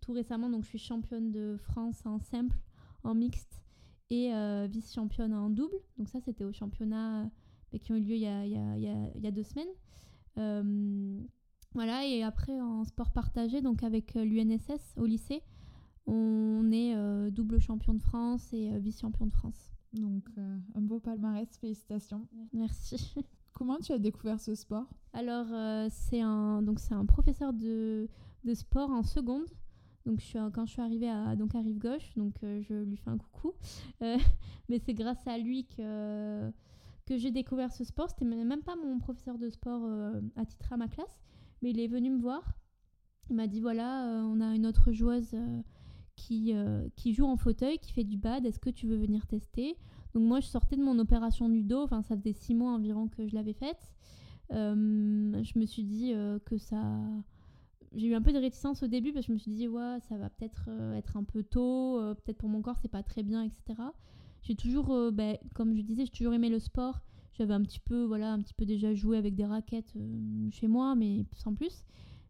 [0.00, 2.56] tout récemment, donc je suis championne de France en simple,
[3.04, 3.62] en mixte
[4.10, 4.32] et
[4.68, 5.76] vice-championne en double.
[5.96, 7.30] Donc ça c'était au championnat
[7.72, 9.68] bah, qui ont eu lieu il y a, y a deux semaines.
[11.74, 15.42] voilà, et après en sport partagé, donc avec l'UNSS au lycée,
[16.06, 19.69] on est double champion de France et vice-champion de France.
[19.92, 22.26] Donc, euh, un beau palmarès, félicitations.
[22.52, 23.14] Merci.
[23.52, 24.86] Comment tu as découvert ce sport?
[25.12, 28.08] Alors, euh, c'est un, donc c'est un professeur de,
[28.44, 29.46] de, sport en seconde.
[30.06, 32.74] Donc, je suis, quand je suis arrivée à, donc à Rive Gauche, donc euh, je
[32.74, 33.52] lui fais un coucou.
[34.00, 36.50] mais c'est grâce à lui que,
[37.06, 38.08] que j'ai découvert ce sport.
[38.08, 39.82] C'était même pas mon professeur de sport
[40.36, 41.20] à titre à ma classe,
[41.62, 42.42] mais il est venu me voir.
[43.28, 45.36] Il m'a dit voilà, on a une autre joueuse
[46.20, 49.26] qui, euh, qui joue en fauteuil, qui fait du bad, est-ce que tu veux venir
[49.26, 49.76] tester?
[50.12, 53.08] Donc moi je sortais de mon opération du dos, enfin ça faisait six mois environ
[53.08, 53.94] que je l'avais faite.
[54.52, 56.82] Euh, je me suis dit euh, que ça...
[57.94, 59.98] J'ai eu un peu de réticence au début parce que je me suis dit ouais
[60.08, 63.42] ça va peut-être être un peu tôt, peut-être pour mon corps c'est pas très bien,
[63.42, 63.82] etc.
[64.42, 67.00] j'ai toujours, ben, comme je disais, j'ai toujours aimé le sport.
[67.32, 69.92] J'avais un petit peu, voilà, un petit peu déjà joué avec des raquettes
[70.52, 71.84] chez moi, mais sans plus.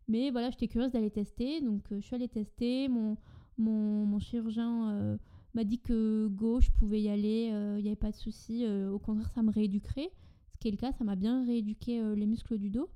[0.08, 2.88] Mais voilà, j'étais curieuse d'aller tester, donc je suis allée tester.
[2.88, 3.18] Mon,
[3.60, 5.18] mon, chirurgien
[5.54, 7.46] m'a dit que go, je pouvais y aller,
[7.78, 8.66] il n'y avait pas de souci.
[8.66, 10.10] au contraire, ça me rééduquerait.
[10.52, 12.90] Ce qui est le cas, ça m'a bien rééduqué les muscles du dos.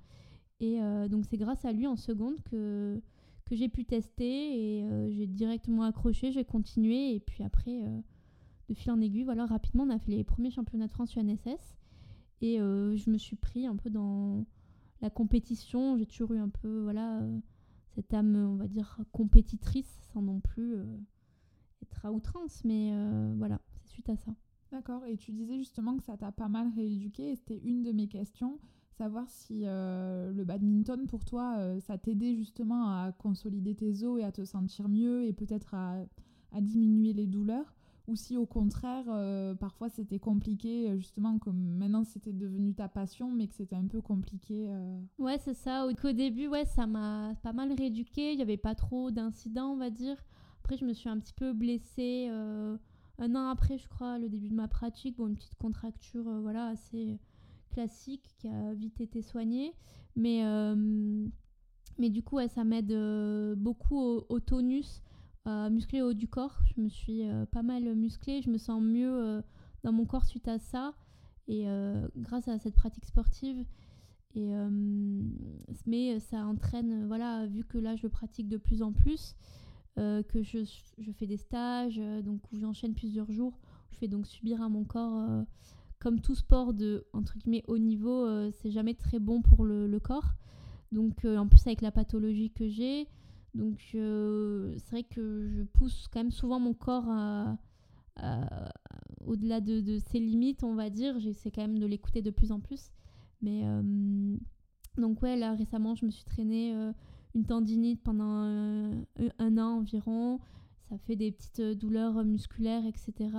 [0.61, 3.01] Et donc c'est grâce à lui en seconde que,
[3.45, 7.15] que j'ai pu tester et j'ai directement accroché, j'ai continué.
[7.15, 7.83] Et puis après,
[8.69, 11.77] de fil en aiguille, voilà, rapidement, on a fait les premiers championnats de France UNSS.
[12.41, 14.45] Et euh, je me suis pris un peu dans
[15.01, 15.97] la compétition.
[15.97, 17.39] J'ai toujours eu un peu, voilà, euh,
[17.95, 20.85] cette âme, on va dire, compétitrice, sans non plus euh,
[21.83, 22.63] être à outrance.
[22.65, 22.93] Mais
[23.37, 24.33] voilà, c'est suite à ça.
[24.73, 25.05] D'accord.
[25.07, 27.37] Et tu disais justement que ça t'a pas mal rééduqué.
[27.37, 28.59] C'était une de mes questions.
[28.99, 34.33] Savoir si le badminton, pour toi, ça t'aidait justement à consolider tes os et à
[34.33, 35.99] te sentir mieux et peut-être à,
[36.53, 37.75] à diminuer les douleurs
[38.07, 42.89] ou si au contraire, euh, parfois c'était compliqué, euh, justement, comme maintenant c'était devenu ta
[42.89, 44.67] passion, mais que c'était un peu compliqué.
[44.69, 45.01] Euh.
[45.19, 45.87] Ouais, c'est ça.
[45.87, 48.33] Au, début, ouais, ça m'a pas mal rééduqué.
[48.33, 50.17] Il n'y avait pas trop d'incidents, on va dire.
[50.63, 52.29] Après, je me suis un petit peu blessée
[53.19, 55.17] un an après, je crois, le début de ma pratique.
[55.17, 57.19] Bon, une petite contracture, voilà, assez
[57.71, 59.73] classique qui a vite été soignée.
[60.17, 60.43] Mais,
[61.99, 62.95] mais du coup, ouais, ça m'aide
[63.57, 65.01] beaucoup au tonus
[65.47, 66.59] euh, musclé au haut du corps.
[66.75, 69.43] Je me suis euh, pas mal musclée, je me sens mieux euh,
[69.83, 70.95] dans mon corps suite à ça
[71.47, 71.67] et
[72.17, 73.67] grâce à cette pratique sportive.
[74.35, 74.51] Et,
[75.85, 79.37] mais ça entraîne, voilà, vu que là je le pratique de plus en plus,
[79.97, 80.65] que je,
[80.97, 84.85] je, fais des stages, donc où j'enchaîne plusieurs jours, je fais donc subir à mon
[84.85, 85.45] corps,
[85.99, 90.33] comme tout sport de entre guillemets haut niveau, c'est jamais très bon pour le corps.
[90.93, 93.07] Donc en plus avec la pathologie que j'ai,
[93.55, 97.09] donc c'est vrai que je pousse quand même souvent mon corps
[99.27, 101.19] au-delà de, ses limites, on va dire.
[101.19, 102.91] J'essaie quand même de l'écouter de plus en plus.
[103.43, 104.37] Mais euh,
[104.97, 106.93] donc ouais, là récemment, je me suis traînée euh,
[107.35, 109.03] une tendinite pendant euh,
[109.39, 110.41] un an environ.
[110.89, 113.31] Ça fait des petites douleurs musculaires, etc.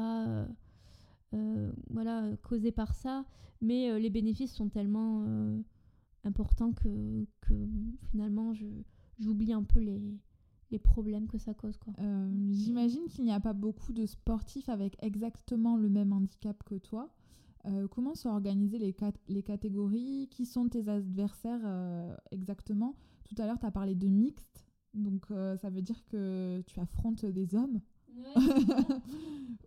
[1.89, 3.25] voilà, causées par ça.
[3.61, 5.23] Mais les bénéfices sont tellement
[6.23, 7.25] importants que
[8.11, 8.65] finalement, je
[9.19, 10.19] j'oublie un peu les,
[10.71, 11.77] les problèmes que ça cause.
[11.77, 11.93] Quoi.
[11.99, 16.75] Euh, j'imagine qu'il n'y a pas beaucoup de sportifs avec exactement le même handicap que
[16.75, 17.13] toi.
[17.65, 18.95] Euh, comment sont organisées les,
[19.27, 20.27] les catégories?
[20.29, 22.95] Qui sont tes adversaires euh, exactement?
[23.23, 27.25] Tout à l'heure, tu as parlé de mixte, donc ça veut dire que tu affrontes
[27.25, 27.81] des hommes?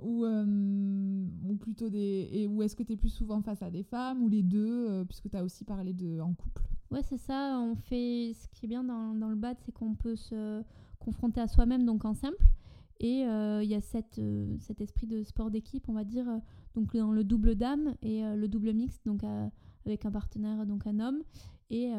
[0.00, 2.28] Ou, ou plutôt des.
[2.32, 5.04] Et, ou est-ce que tu es plus souvent face à des femmes ou les deux,
[5.06, 6.62] puisque tu as aussi parlé de en couple?
[6.90, 7.58] Ouais, c'est ça.
[7.60, 8.32] On fait.
[8.34, 10.62] Ce qui est bien dans, le bad, c'est qu'on peut se
[10.98, 12.44] confronter à soi-même, donc en simple.
[13.00, 13.80] Et euh, il y a
[14.18, 16.38] euh, cet esprit de sport d'équipe, on va dire, euh,
[16.74, 19.22] donc dans le double dame et le double mixte, donc
[19.86, 21.22] avec un partenaire, donc un homme.
[21.70, 21.90] Et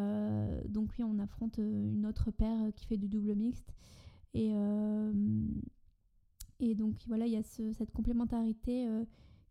[0.68, 3.74] donc oui, on affronte une autre paire qui fait du double mixte.
[4.34, 4.54] Et,
[6.76, 8.88] donc voilà, il y a ce, cette complémentarité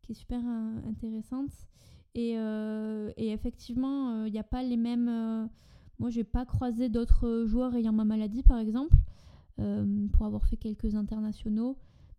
[0.03, 0.43] qui est super
[0.87, 1.69] intéressante.
[2.15, 5.49] Et, et effectivement, il n'y a pas les mêmes...
[5.99, 8.97] moi, j'ai pas croisé d'autres joueurs ayant ma maladie, par exemple.
[9.61, 11.77] Euh, pour avoir fait quelques internationaux.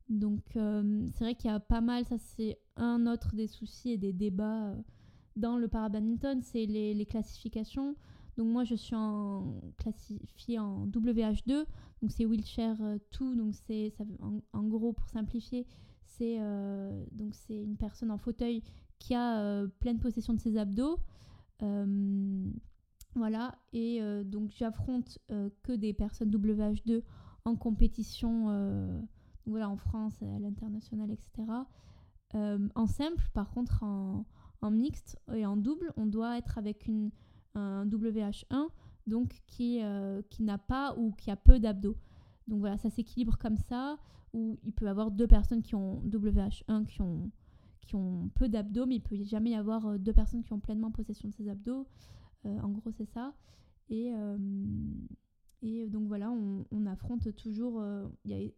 [0.10, 3.92] Donc euh, c'est vrai qu'il y a pas mal, ça c'est un autre des soucis
[3.92, 4.76] et des débats euh,
[5.38, 7.96] dans le parabadminton, c'est les, classifications.
[8.36, 11.64] Donc moi je suis en, classifiée en WH2,
[12.02, 12.76] donc c'est wheelchair
[13.18, 13.94] 2, donc c'est
[14.52, 15.66] en, gros pour simplifier,
[16.04, 16.40] c'est
[17.32, 18.64] c'est une personne en fauteuil
[19.00, 21.00] qui a pleine possession de ses abdos.
[23.16, 25.18] voilà, et donc j'affronte
[25.64, 27.02] que des personnes WH2
[27.46, 29.02] en compétition euh,
[29.46, 31.48] voilà, en France, à l'international, etc.
[32.36, 34.26] Euh, en simple, par contre, en,
[34.62, 37.12] en, mixte et en double, on doit être avec une,
[37.56, 38.68] un WH1
[39.08, 41.98] donc qui, euh, qui n'a pas ou qui a peu d'abdos.
[42.48, 43.98] Donc voilà, ça s'équilibre comme ça,
[44.34, 47.32] où il peut y avoir deux personnes qui ont WH1 qui ont,
[47.90, 50.92] qui ont peu d'abdos, mais il peut jamais y avoir deux personnes qui ont pleinement
[50.92, 51.88] possession de ces abdos.
[52.46, 53.34] en gros, c'est ça.
[53.90, 54.14] Et,
[55.62, 57.82] et donc voilà, on, affronte toujours.
[57.82, 58.52] Euh, y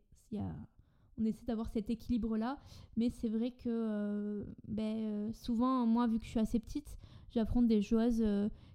[1.17, 2.59] on essaie d'avoir cet équilibre-là.
[2.97, 6.97] Mais c'est vrai que euh, ben, euh, souvent, moi, vu que je suis assez petite,
[7.31, 8.23] j'affronte des joueuses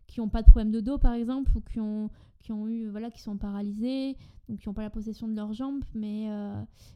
[0.07, 2.89] qui n'ont pas de problème de dos, par exemple, ou qui ont, qui ont eu,
[2.89, 4.17] voilà, qui sont paralysées,
[4.49, 6.29] donc qui n'ont pas la possession de leurs jambes, mais,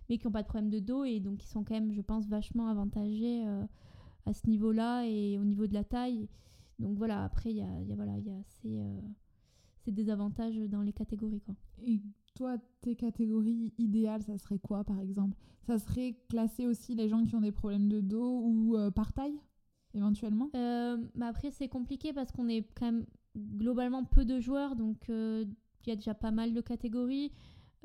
[0.08, 2.00] mais qui n'ont pas de problème de dos et donc qui sont quand même, je
[2.00, 3.44] pense, vachement avantagées
[4.26, 6.28] à ce niveau-là et au niveau de la taille.
[6.78, 8.80] Donc voilà, après, il y a, y a, voilà, y a assez
[9.80, 11.40] c'est des avantages dans les catégories.
[11.40, 11.54] Quoi.
[11.82, 12.00] Et
[12.34, 15.36] toi, tes catégories idéales, ça serait quoi par exemple?
[15.62, 19.40] Ça serait classer aussi les gens qui ont des problèmes de dos ou par taille
[19.94, 20.50] éventuellement?
[20.52, 25.10] Bah Après, c'est compliqué parce qu'on est quand même globalement peu de joueurs, donc
[25.86, 27.32] il y a déjà pas mal de catégories.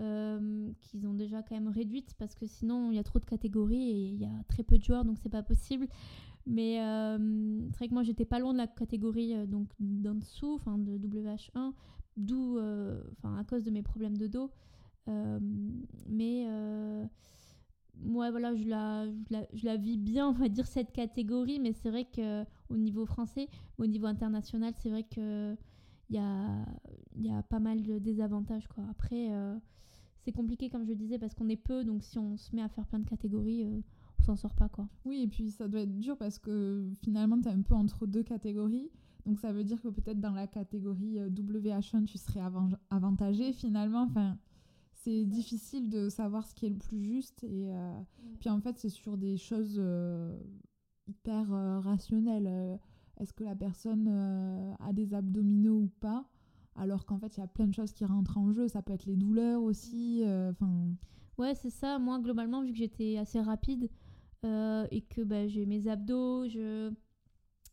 [0.02, 3.24] Euh, qu'ils ont déjà quand même réduite parce que sinon il y a trop de
[3.24, 5.88] catégories et il y a très peu de joueurs donc c'est pas possible.
[6.46, 10.16] Mais euh, c'est vrai que moi j'étais pas loin de la catégorie euh, donc d'en
[10.16, 11.72] dessous, enfin de WH1,
[12.18, 14.52] d'où, enfin à cause de mes problèmes de dos.
[16.10, 16.46] mais
[18.02, 21.60] moi voilà, je la, je la, je, la, vis bien, on va dire cette catégorie,
[21.60, 25.56] mais c'est vrai que au niveau français, au niveau international, c'est vrai que
[26.10, 26.65] il y a,
[27.18, 28.84] y a pas mal de désavantages quoi.
[28.89, 29.30] Après
[30.26, 32.68] c'est compliqué comme je disais parce qu'on est peu donc si on se met à
[32.68, 33.82] faire plein de catégories euh,
[34.20, 34.89] on s'en sort pas quoi.
[35.06, 38.08] Oui et puis ça doit être dur parce que finalement tu es un peu entre
[38.08, 38.89] deux catégories.
[39.26, 42.41] Donc ça veut dire que peut-être dans la catégorie euh, WH1 tu serais
[42.89, 44.02] avantagé finalement.
[44.02, 44.38] Enfin
[44.94, 48.02] c'est difficile de savoir ce qui est le plus juste et euh,
[48.39, 49.80] puis en fait c'est sur des choses
[51.08, 51.50] hyper
[51.84, 52.80] rationnelles
[53.19, 54.08] est-ce que la personne
[54.80, 56.25] a des abdominaux ou pas?
[56.75, 58.67] Alors qu'en fait il y a plein de choses qui rentrent en jeu.
[58.67, 60.89] Ça peut être les douleurs aussi euh, enfin.
[61.38, 61.99] Ouais c'est ça.
[61.99, 63.89] Moi globalement vu que j'étais assez rapide
[64.45, 66.91] euh, et que bah, j'ai mes abdos je,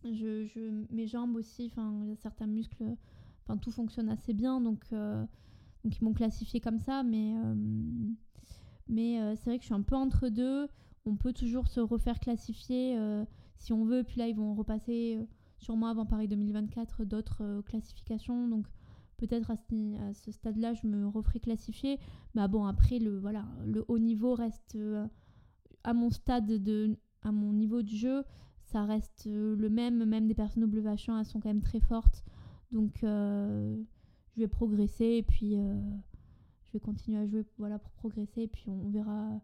[0.05, 2.97] je, mes jambes aussi enfin certains muscles
[3.45, 5.25] enfin tout fonctionne assez bien donc euh,
[5.85, 7.03] donc ils m'ont classifié comme ça.
[7.03, 7.35] Mais
[8.89, 10.69] mais c'est vrai que je suis un peu entre deux.
[11.07, 12.97] On peut toujours se refaire classifier
[13.63, 15.19] si on veut puis là ils vont repasser
[15.59, 18.67] sûrement avant Paris 2024 d'autres classifications donc
[19.27, 19.57] peut-être à
[20.15, 21.99] ce, stade-là, je me referai classifier.
[22.35, 25.07] Mais bon, après, le, voilà, le haut niveau reste euh,
[25.85, 28.25] à mon stade, de, à mon niveau de jeu,
[28.65, 30.05] ça reste euh, le même.
[30.05, 32.25] Même des personnes WH1, elles sont quand même très fortes.
[32.73, 33.81] Donc, euh,
[34.35, 38.43] je vais progresser et puis je vais continuer à jouer voilà, pour progresser.
[38.43, 39.41] Et puis, on verra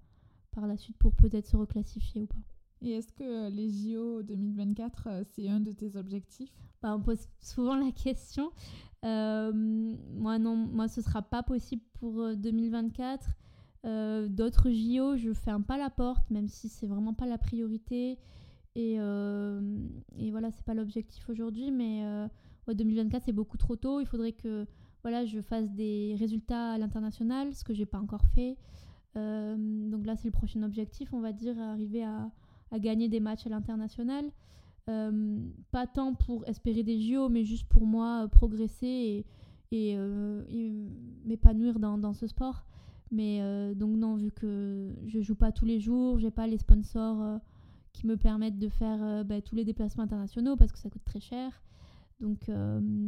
[0.50, 2.57] par la suite pour peut-être se reclassifier ou pas.
[2.82, 6.52] Et est-ce que les JO 2024, c'est un de tes objectifs?
[6.82, 8.52] Bah, On pose souvent la question.
[9.04, 13.26] Euh, moi, non, moi, ce sera pas possible pour 2024.
[13.26, 13.32] Euh,
[13.86, 18.18] euh, d'autres JO, je ferme pas la porte, même si c'est vraiment pas la priorité.
[18.74, 22.04] Et, et voilà, c'est pas l'objectif aujourd'hui, mais
[22.68, 23.98] 2024, c'est beaucoup trop tôt.
[23.98, 24.66] Il faudrait que
[25.02, 28.56] voilà, je fasse des résultats à l'international, ce que j'ai pas encore fait.
[29.16, 32.30] donc là, c'est le prochain objectif, on va dire, arriver à,
[32.70, 34.30] à gagner des matchs à l'international.
[34.88, 35.38] Euh,
[35.70, 39.26] pas tant pour espérer des JO, mais juste pour moi euh, progresser
[39.70, 40.88] et, euh,
[41.26, 42.64] m'épanouir dans, ce sport.
[43.10, 43.40] Mais
[43.74, 47.40] donc non, vu que je joue pas tous les jours, j'ai pas les sponsors
[47.94, 51.20] qui me permettent de faire bah, tous les déplacements internationaux parce que ça coûte très
[51.20, 51.62] cher.
[52.20, 52.50] Donc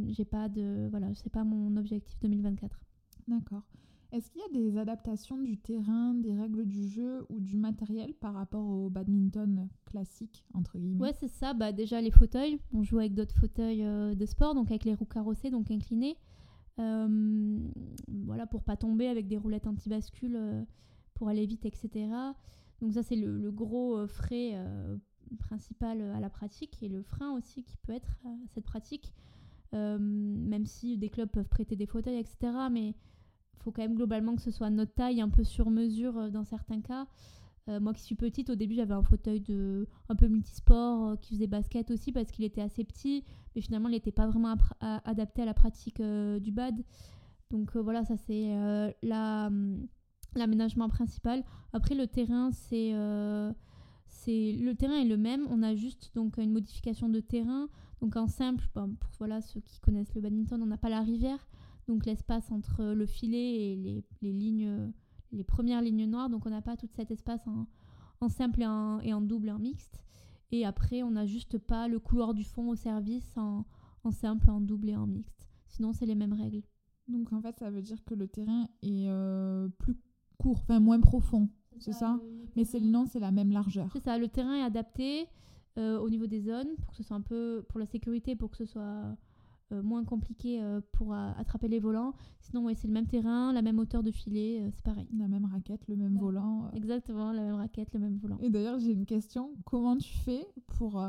[0.07, 2.79] j'ai pas de voilà, c'est pas mon objectif 2024.
[3.27, 3.63] D'accord.
[4.11, 8.13] Est-ce qu'il y a des adaptations du terrain, des règles du jeu ou du matériel
[8.13, 11.01] par rapport au badminton classique, entre guillemets?
[11.01, 11.53] Ouais, c'est ça.
[11.53, 12.59] Bah, déjà, les fauteuils.
[12.73, 16.17] On joue avec d'autres fauteuils euh, de sport, donc avec les roues carrossées, donc inclinées.
[16.79, 17.57] Euh,
[18.09, 20.61] voilà, pour pas tomber avec des roulettes anti-bascule euh,
[21.13, 22.09] pour aller vite, etc.
[22.81, 24.57] Donc ça, c'est le, gros frais
[25.39, 29.13] principal à la pratique et le frein aussi qui peut être à cette pratique.
[29.71, 32.51] même si des clubs peuvent prêter des fauteuils, etc.
[32.71, 32.95] Mais
[33.61, 36.43] faut quand même globalement que ce soit notre taille, un peu sur mesure euh, dans
[36.43, 37.07] certains cas.
[37.69, 41.15] Euh, moi qui suis petite, au début j'avais un fauteuil de un peu multisport euh,
[41.15, 43.23] qui faisait basket aussi parce qu'il était assez petit,
[43.55, 46.83] mais finalement il n'était pas vraiment adapté à la pratique du bad.
[47.51, 48.55] Donc voilà, ça c'est
[49.03, 49.87] hum,
[50.35, 51.43] l'aménagement principal.
[51.73, 55.45] Après le terrain, c'est le terrain est le même.
[55.51, 57.67] On a juste donc une modification de terrain.
[58.01, 58.87] Donc en simple, pour
[59.19, 61.45] voilà ceux qui connaissent le badminton, on n'a pas la rivière
[61.91, 64.91] donc l'espace entre le filet et les, les, lignes,
[65.31, 66.29] les premières lignes noires.
[66.29, 67.67] Donc on n'a pas tout cet espace en,
[68.21, 70.01] en simple et en, et en, double et en mixte.
[70.51, 73.65] Et après, on n'a juste pas le couloir du fond au service en,
[74.03, 75.47] en simple, en double et en mixte.
[75.67, 76.63] Sinon, c'est les mêmes règles.
[77.07, 79.97] Donc en fait, ça veut dire que le terrain est euh, plus
[80.37, 82.19] court, enfin moins profond, c'est ça,
[82.55, 83.89] Mais c'est nom, c'est la même largeur.
[83.93, 85.25] C'est ça, le terrain est adapté
[85.77, 88.51] euh, au niveau des zones pour que ce soit un peu pour la sécurité, pour
[88.51, 89.15] que ce soit
[89.81, 92.13] moins compliqué euh, pour attraper les volants.
[92.39, 95.07] Sinon, ouais, c'est le même terrain, la même hauteur de filet, euh, c'est pareil.
[95.17, 96.69] La même raquette, le même volant.
[96.73, 98.37] Exactement, la même raquette, le même volant.
[98.41, 99.51] Et d'ailleurs, j'ai une question.
[99.65, 100.47] Comment tu fais
[100.77, 101.03] pour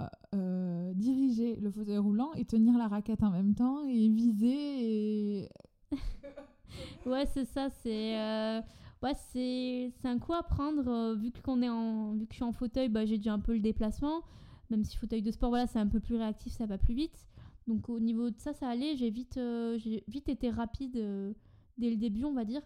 [0.94, 5.48] diriger le fauteuil roulant et tenir la raquette en même temps et viser et...
[7.06, 8.62] ouais, c'est ça, c'est...
[9.02, 11.14] Ouais, c'est un coup à prendre.
[11.16, 13.52] vu, qu'on est en, vu que je suis en fauteuil, bah, j'ai déjà un peu
[13.52, 14.22] le déplacement.
[14.70, 17.26] Même si fauteuil de sport, voilà, c'est un peu plus réactif, ça va plus vite.
[17.66, 18.96] Donc au niveau de ça, ça allait.
[18.96, 21.32] J'ai vite, euh, j'ai vite été rapide euh,
[21.78, 22.62] dès le début, on va dire.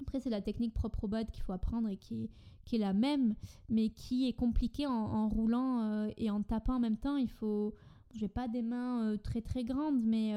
[0.00, 2.30] Après, c'est la technique propre au bad qu'il faut apprendre et qui est,
[2.64, 3.34] qui est la même,
[3.68, 7.16] mais qui est compliquée en, roulant euh, et en tapant en même temps.
[7.16, 7.74] Il faut.
[8.12, 10.34] J'ai pas des mains très très grandes, mais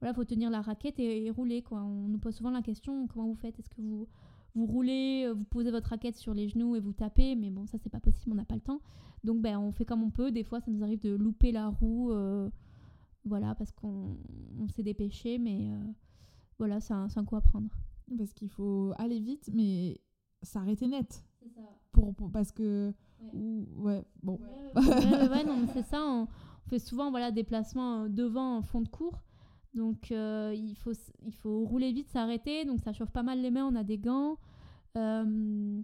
[0.00, 1.60] voilà, faut tenir la raquette et, rouler.
[1.60, 1.82] Quoi.
[1.82, 3.58] On nous pose souvent la question comment vous faites?
[3.58, 4.08] Est-ce que vous,
[4.54, 7.34] vous roulez, vous posez votre raquette sur les genoux et vous tapez?
[7.36, 8.80] Mais bon, ça, c'est pas possible, on n'a pas le temps.
[9.22, 10.30] Donc, ben, on fait comme on peut.
[10.30, 12.10] Des fois, ça nous arrive de louper la roue.
[13.24, 14.16] Voilà, parce qu'on
[14.68, 15.70] s'est dépêché, mais
[16.58, 17.70] voilà, c'est un, un coup à prendre.
[18.16, 20.00] Parce qu'il faut aller vite, mais
[20.42, 21.24] s'arrêter net.
[21.42, 21.62] C'est ça.
[21.92, 22.92] Pour, parce que.
[23.32, 24.38] Ouais, bon.
[24.74, 26.02] Ouais, non, c'est ça.
[26.02, 26.26] On,
[26.68, 29.20] fait souvent voilà, des placements euh, devant en fond de cours.
[29.74, 30.92] Donc euh, il, faut,
[31.24, 32.64] il faut rouler vite, s'arrêter.
[32.64, 34.38] Donc ça chauffe pas mal les mains, on a des gants.
[34.96, 35.82] Euh,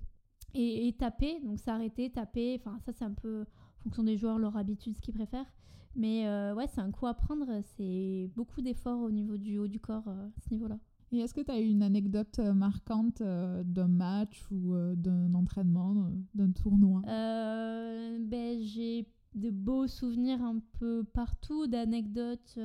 [0.55, 2.57] et, et, taper, donc s'arrêter, taper.
[2.61, 5.53] Enfin, ça, c'est un peu en fonction des joueurs, leur habitude, ce qu'ils préfèrent.
[5.97, 7.47] Mais ouais, c'est un coup à prendre.
[7.77, 10.79] C'est beaucoup d'efforts au niveau du haut du corps à ce niveau-là.
[11.13, 15.33] Et est-ce que tu as une anecdote euh, marquante euh, d'un match ou euh, d'un
[15.35, 17.03] entraînement, d'un tournoi?
[17.05, 22.59] Ben, J'ai de beaux souvenirs un peu partout, d'anecdotes.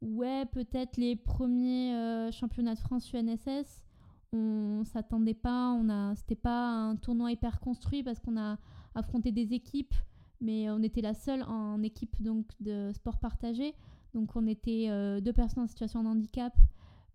[0.00, 3.82] ouais, peut-être les premiers championnats de France UNSS.
[4.32, 8.56] On s'attendait pas, on a, c'était pas un tournoi hyper construit parce qu'on a
[8.94, 9.94] affronté des équipes,
[10.42, 13.74] mais on était la seule en équipe donc de sport partagé.
[14.12, 14.88] Donc on était
[15.22, 16.52] deux personnes en situation de handicap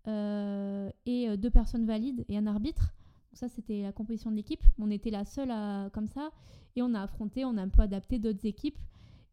[0.08, 2.94] euh, et euh, deux personnes valides et un arbitre.
[3.30, 4.64] Donc ça, c'était la composition de l'équipe.
[4.78, 6.30] On était la seule à, comme ça.
[6.76, 8.78] Et on a affronté, on a un peu adapté d'autres équipes.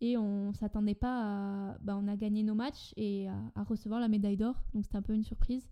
[0.02, 1.22] Et on s'attendait pas
[1.72, 1.78] à.
[1.80, 4.56] Bah, on a gagné nos matchs et à, recevoir la médaille d'or.
[4.74, 5.66] Donc c'était un peu une surprise.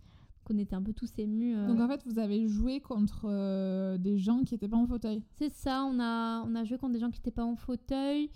[0.43, 1.55] Qu'on était un peu tous émus.
[1.55, 1.67] Euh.
[1.67, 5.51] Donc en fait, vous avez joué contre des gens qui n'étaient pas en fauteuil C'est
[5.51, 8.29] ça, on a, on a joué contre des gens qui n'étaient pas en fauteuil.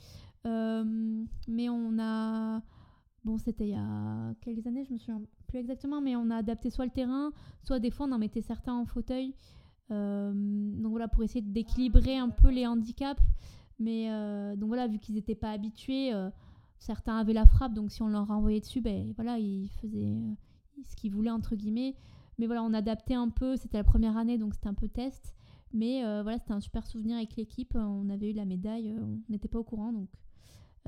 [0.45, 2.62] mais on a.
[3.24, 6.38] Bon, c'était il y a quelques années, je me souviens plus exactement, mais on a
[6.38, 7.32] adapté soit le terrain,
[7.64, 9.34] soit des fois on en mettait certains en fauteuil.
[9.91, 13.22] Euh, donc voilà, pour essayer d'équilibrer un peu les handicaps.
[13.80, 16.30] Mais euh, donc voilà, vu qu'ils n'étaient pas habitués, euh,
[16.80, 20.18] certains avaient la frappe, donc si on leur renvoyait dessus, ben voilà, ils faisaient
[20.84, 21.95] ce qu'ils voulaient entre guillemets.
[22.39, 25.34] Mais voilà, on adaptait un peu, c'était la première année, donc c'était un peu test.
[25.73, 27.75] Mais voilà, c'était un super souvenir avec l'équipe.
[27.75, 30.07] On avait eu la médaille, on n'était pas au courant, donc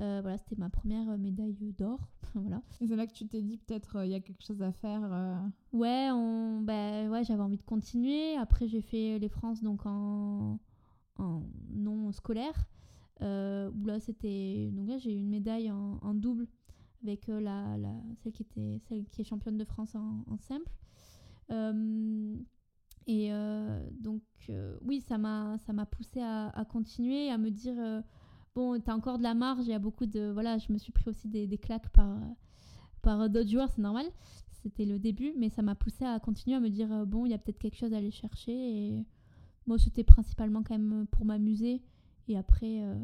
[0.00, 1.98] euh, voilà, c'était ma première euh, médaille d'or.
[2.34, 2.62] voilà.
[2.80, 4.72] Et c'est là que tu t'es dit peut-être euh, il y a quelque chose à
[4.72, 5.02] faire.
[5.72, 8.36] Ouais, on, bah, ouais, j'avais envie de continuer.
[8.36, 10.58] Après, j'ai fait les France donc en,
[11.18, 12.66] en non scolaire.
[13.20, 16.46] où là, c'était donc là j'ai eu une médaille en, double
[17.02, 17.92] avec la, la,
[18.22, 20.70] celle qui était celle qui est championne de France en, simple.
[23.06, 23.30] et
[24.00, 24.22] donc
[24.82, 28.02] oui, ça m'a ça m'a poussé à, continuer, à me dire
[28.54, 30.30] bon, t'as encore de la marge, il y a beaucoup de.
[30.32, 32.18] Voilà, je me suis pris aussi des, des claques par,
[33.02, 34.06] par d'autres joueurs, c'est normal.
[34.62, 37.30] C'était le début, mais ça m'a poussé à continuer à me dire euh, bon, il
[37.30, 38.52] y a peut-être quelque chose à aller chercher.
[38.52, 39.06] Et
[39.66, 41.82] moi, c'était principalement quand même pour m'amuser
[42.28, 42.94] et après euh,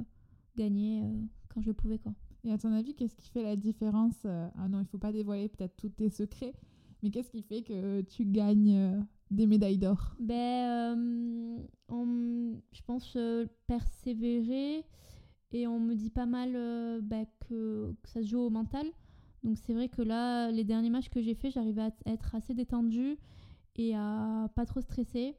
[0.56, 1.98] gagner euh, quand je le pouvais.
[1.98, 2.12] Quoi.
[2.46, 5.48] Et à ton avis, qu'est-ce qui fait la différence Ah non, il faut pas dévoiler
[5.48, 6.54] peut-être tous tes secrets,
[7.02, 10.14] mais qu'est-ce qui fait que tu gagnes des médailles d'or?
[10.20, 10.96] Ben,
[12.72, 13.18] je pense
[13.66, 14.84] persévérer
[15.52, 18.86] et on me dit pas mal euh, bah, que, ça se joue au mental.
[19.42, 22.52] Donc c'est vrai que là, les derniers matchs que j'ai fait, j'arrivais à être assez
[22.52, 23.16] détendue
[23.76, 25.36] et à pas trop stresser.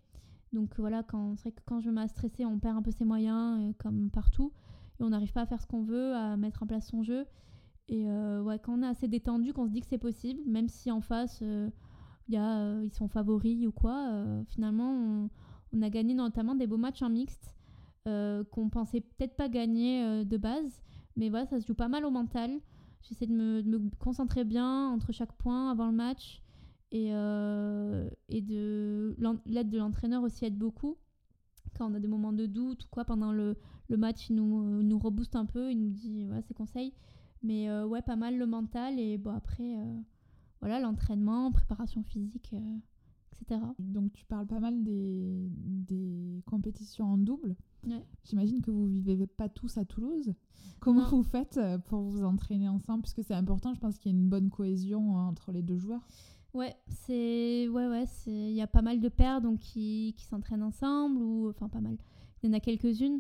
[0.53, 1.03] Donc voilà,
[1.35, 4.09] c'est vrai que quand je à stresser, on perd un peu ses moyens, euh, comme
[4.09, 4.53] partout.
[4.99, 7.25] Et on n'arrive pas à faire ce qu'on veut, à mettre en place son jeu.
[7.89, 10.67] Et euh, ouais, quand on est assez détendu, qu'on se dit que c'est possible, même
[10.67, 11.41] si en face,
[12.27, 14.11] y a, ils sont favoris ou quoi,
[14.47, 15.29] finalement,
[15.73, 17.57] on, a gagné notamment des beaux matchs en mixte.
[18.07, 20.81] Euh, qu'on pensait peut-être pas gagner euh, de base.
[21.17, 22.51] Mais voilà, ça se joue pas mal au mental.
[23.01, 26.41] J'essaie de me, concentrer bien entre chaque point avant le match.
[26.91, 30.95] Et, euh, et de l'aide de l'entraîneur aussi aide beaucoup.
[31.77, 33.57] Quand on a des moments de doute ou quoi, pendant le,
[33.89, 36.93] le match, il nous, nous rebooste un peu, il nous dit voilà, ses conseils.
[37.43, 38.99] Mais ouais, pas mal le mental.
[38.99, 39.77] Et bon, après,
[40.59, 42.53] voilà, l'entraînement, préparation physique,
[43.31, 43.61] etc.
[43.79, 47.55] Donc, tu parles pas mal des, des compétitions en double.
[48.23, 50.33] J'imagine que vous vivez pas tous à Toulouse.
[50.79, 53.01] Comment vous faites euh, pour vous entraîner ensemble?
[53.01, 55.77] Puisque c'est important, je pense qu'il y a une bonne cohésion euh, entre les deux
[55.77, 56.05] joueurs.
[56.53, 60.25] Ouais, c'est ouais ouais, c'est il y a pas mal de paires donc qui, qui
[60.25, 61.97] s'entraînent ensemble ou enfin pas mal.
[62.41, 63.19] Il y en a quelques-unes.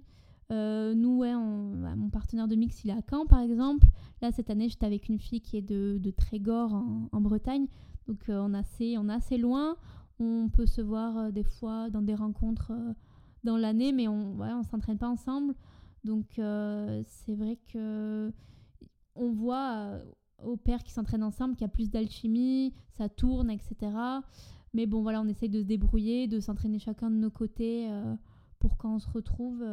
[0.49, 3.87] Euh, nous ouais, bah, mon partenaire de mix il est à Caen par exemple.
[4.21, 6.73] Là cette année j'étais avec une fille qui est de, de Trégor
[7.11, 7.67] en, Bretagne.
[8.07, 9.75] Donc on a assez on a assez loin.
[10.19, 12.71] On peut se voir des fois dans des rencontres
[13.43, 15.53] dans l'année, mais on ouais, on s'entraîne pas ensemble.
[16.03, 18.31] Donc euh, c'est vrai que
[19.15, 20.05] on voit euh,
[20.43, 23.75] aux pères qui s'entraînent ensemble qu'il y a plus d'alchimie, ça tourne, etc.
[24.73, 27.89] Mais bon, voilà, on essaye de se débrouiller, de s'entraîner chacun de nos côtés
[28.59, 29.63] pour quand on se retrouve,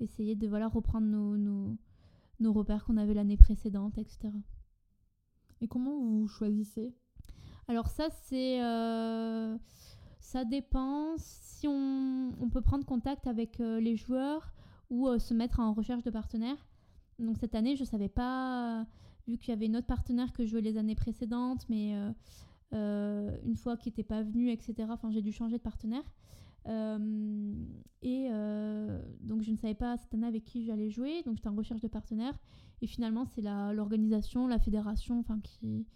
[0.00, 1.76] essayer de voilà, reprendre nos, nos,
[2.40, 4.30] nos repères qu'on avait l'année précédente, etc.
[5.60, 6.94] Et comment vous choisissez?
[7.66, 8.58] Alors ça, c'est...
[10.20, 14.52] ça dépend si on, on, peut prendre contact avec les joueurs
[14.90, 16.68] ou se mettre en recherche de partenaires.
[17.18, 18.86] Donc cette année, je ne savais pas,
[19.26, 22.12] vu qu'il y avait une autre partenaire que je jouais les années précédentes, mais euh,
[22.74, 24.74] euh, une fois qu'il n'était pas venu, etc.
[25.10, 26.04] J'ai dû changer de partenaire.
[26.66, 27.54] Euh,
[28.02, 28.28] et
[29.20, 31.80] donc je ne savais pas cette année avec qui j'allais jouer, donc j'étais en recherche
[31.80, 32.38] de partenaires.
[32.80, 35.86] Et finalement, c'est l'organisation, la, fédération, enfin qui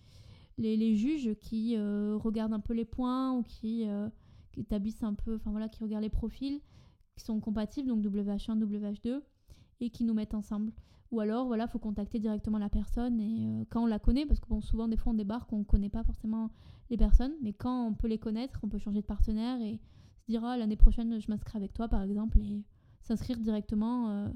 [0.58, 3.86] les, les, juges qui regardent un peu les points ou qui,
[4.52, 6.60] qui établissent un peu, enfin voilà, qui regardent les profils
[7.16, 9.20] qui sont compatibles, donc WH1, WH2,
[9.80, 10.72] et qui nous mettent ensemble.
[11.10, 14.40] Ou alors, voilà, faut contacter directement la personne et euh, quand on la connaît, parce
[14.40, 16.50] que bon, souvent des fois on débarque, on connaît pas forcément
[16.88, 19.78] les personnes, mais quand on peut les connaître, on peut changer de partenaire et
[20.22, 22.64] se dire ah, l'année prochaine je m'inscris avec toi par exemple et
[23.00, 24.28] s'inscrire directement euh,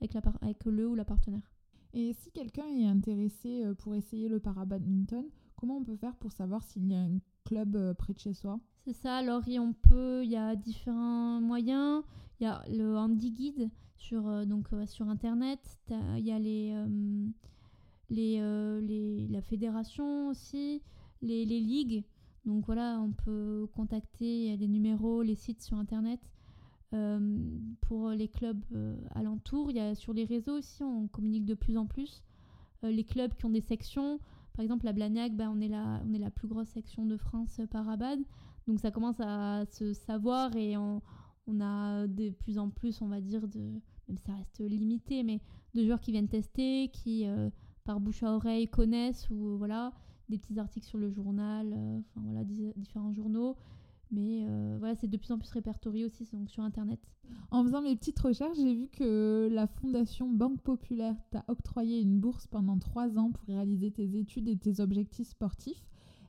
[0.00, 1.50] avec, la avec le ou la partenaire.
[1.94, 5.24] Et si quelqu'un est intéressé euh, pour essayer le para-badminton,
[5.56, 8.60] comment on peut faire pour savoir s'il y a un club près de chez soi?
[8.84, 12.02] C'est ça, alors on peut, il y a différents moyens.
[12.40, 15.60] Il y a le Handy Guide sur, euh, donc, euh, sur Internet.
[15.90, 17.26] Il y a les, euh,
[18.08, 18.40] les,
[18.80, 20.82] les, la fédération aussi,
[21.20, 22.04] les, les, ligues.
[22.44, 26.20] Donc voilà, on peut contacter les numéros, les sites sur Internet.
[27.82, 28.64] pour les clubs
[29.14, 32.22] alentours, il y a sur les réseaux aussi, on communique de plus en plus.
[32.82, 34.20] les clubs qui ont des sections,
[34.54, 38.20] par exemple la Blagnac, ben, on, est la, plus grosse section de France par Abad.
[38.66, 41.02] Donc ça commence à se savoir et on,
[41.46, 45.40] on a de plus en plus, on va dire, de, même ça reste limité, mais
[45.74, 47.50] de joueurs qui viennent tester, qui euh,
[47.84, 49.92] par bouche à oreille connaissent ou voilà
[50.28, 52.44] des petits articles sur le journal, euh, enfin voilà
[52.76, 53.56] différents journaux.
[54.10, 56.98] Mais euh, voilà, c'est de plus en plus répertorié aussi donc sur Internet.
[57.50, 62.18] En faisant mes petites recherches, j'ai vu que la Fondation Banque Populaire t'a octroyé une
[62.18, 65.84] bourse pendant trois ans pour réaliser tes études et tes objectifs sportifs.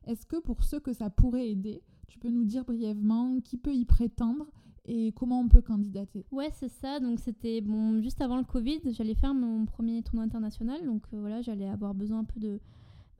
[0.05, 3.73] Est-ce que pour ceux que ça pourrait aider, tu peux nous dire brièvement qui peut
[3.73, 4.51] y prétendre
[4.85, 6.25] et comment on peut candidater?
[6.31, 6.99] Ouais, c'est ça.
[6.99, 10.83] Donc c'était bon juste avant le Covid, j'allais faire mon premier tournoi international.
[10.85, 12.59] Donc euh, voilà, j'allais avoir besoin un peu de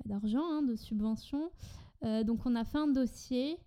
[0.05, 1.49] d'argent, hein, de subventions.
[2.03, 3.57] Euh, donc on a fait un dossier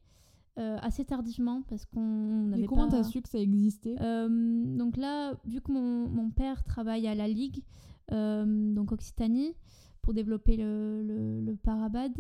[0.59, 2.69] euh, assez tardivement parce qu'on n'avait pas.
[2.69, 3.97] comment t'as su que ça existait?
[3.97, 7.63] Donc là, vu que mon, mon, père travaille à la Ligue,
[8.11, 9.55] donc Occitanie,
[10.03, 12.13] pour développer le, le, le Parabad.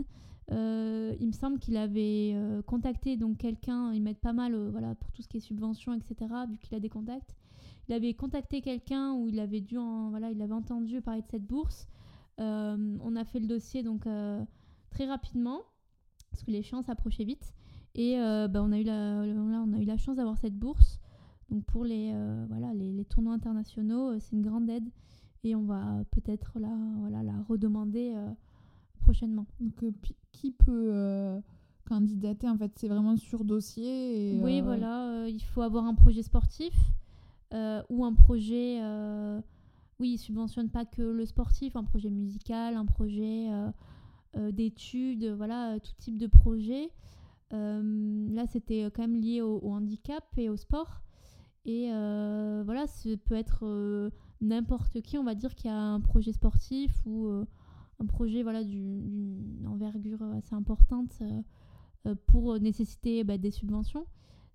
[0.51, 4.71] Euh, il me semble qu'il avait euh, contacté donc quelqu'un, ils mettent pas mal euh,
[4.71, 7.37] voilà, pour tout ce qui est subvention, etc., vu qu'il a des contacts.
[7.89, 11.27] Il avait contacté quelqu'un où il avait dû en, voilà, il avait entendu parler de
[11.29, 11.89] cette bourse.
[12.43, 14.07] On a fait le dossier donc
[14.91, 15.61] très rapidement,
[16.31, 17.55] parce que les chances approchaient vite.
[17.95, 20.99] Et bah, on, a eu la, là, on a eu la chance d'avoir cette bourse.
[21.51, 22.15] Donc pour les,
[22.49, 24.89] voilà, les, les, tournois internationaux, c'est une grande aide.
[25.45, 28.15] Et on va peut-être la, voilà, la redemander
[29.03, 29.47] prochainement.
[29.61, 29.91] Donc, euh,
[30.33, 31.41] qui peut euh,
[31.87, 34.39] candidater En fait, c'est vraiment sur dossier.
[34.43, 35.27] oui, euh, voilà.
[35.29, 36.75] il faut avoir un projet sportif
[37.91, 38.81] ou un projet.
[40.03, 43.49] Oui, il subventionne pas que le sportif, un projet musical, un projet
[44.51, 46.91] d'études, voilà, tout type de projet.
[47.51, 51.03] là, c'était quand même lié au, handicap et au sport.
[51.65, 56.93] Et voilà, ça peut être n'importe qui, on va dire, qui a un projet sportif
[57.07, 57.45] ou
[58.03, 61.43] un projet voilà, d'une envergure assez importante euh,
[62.07, 64.07] euh, pour nécessiter bah, des subventions.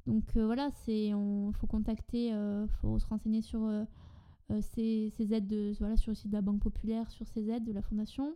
[0.05, 3.69] Donc euh, voilà, il faut contacter, il faut se renseigner sur
[4.61, 7.65] ces, ces, aides, de, voilà, sur le site de la Banque Populaire, sur ces aides
[7.65, 8.35] de la Fondation.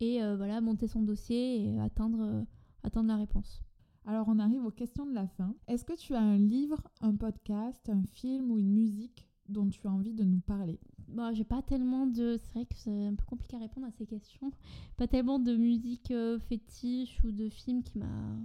[0.00, 2.44] Et voilà, monter son dossier et attendre,
[2.82, 3.62] attendre la réponse.
[4.06, 5.54] Alors on arrive aux questions de la fin.
[5.66, 9.86] Est-ce que tu as un livre, un podcast, un film ou une musique dont tu
[9.86, 10.78] as envie de nous parler?
[11.08, 12.36] Bah, j'ai pas tellement de.
[12.38, 14.52] C'est vrai que c'est un peu compliqué à répondre à ces questions.
[14.96, 18.36] Pas tellement de musique euh, fétiche ou de film qui m'a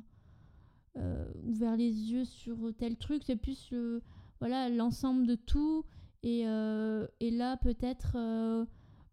[0.98, 3.24] euh, ouvert les yeux sur tel truc.
[3.26, 3.74] C'est plus
[4.40, 5.84] voilà l'ensemble de tout.
[6.24, 8.18] Et, euh, et là, peut-être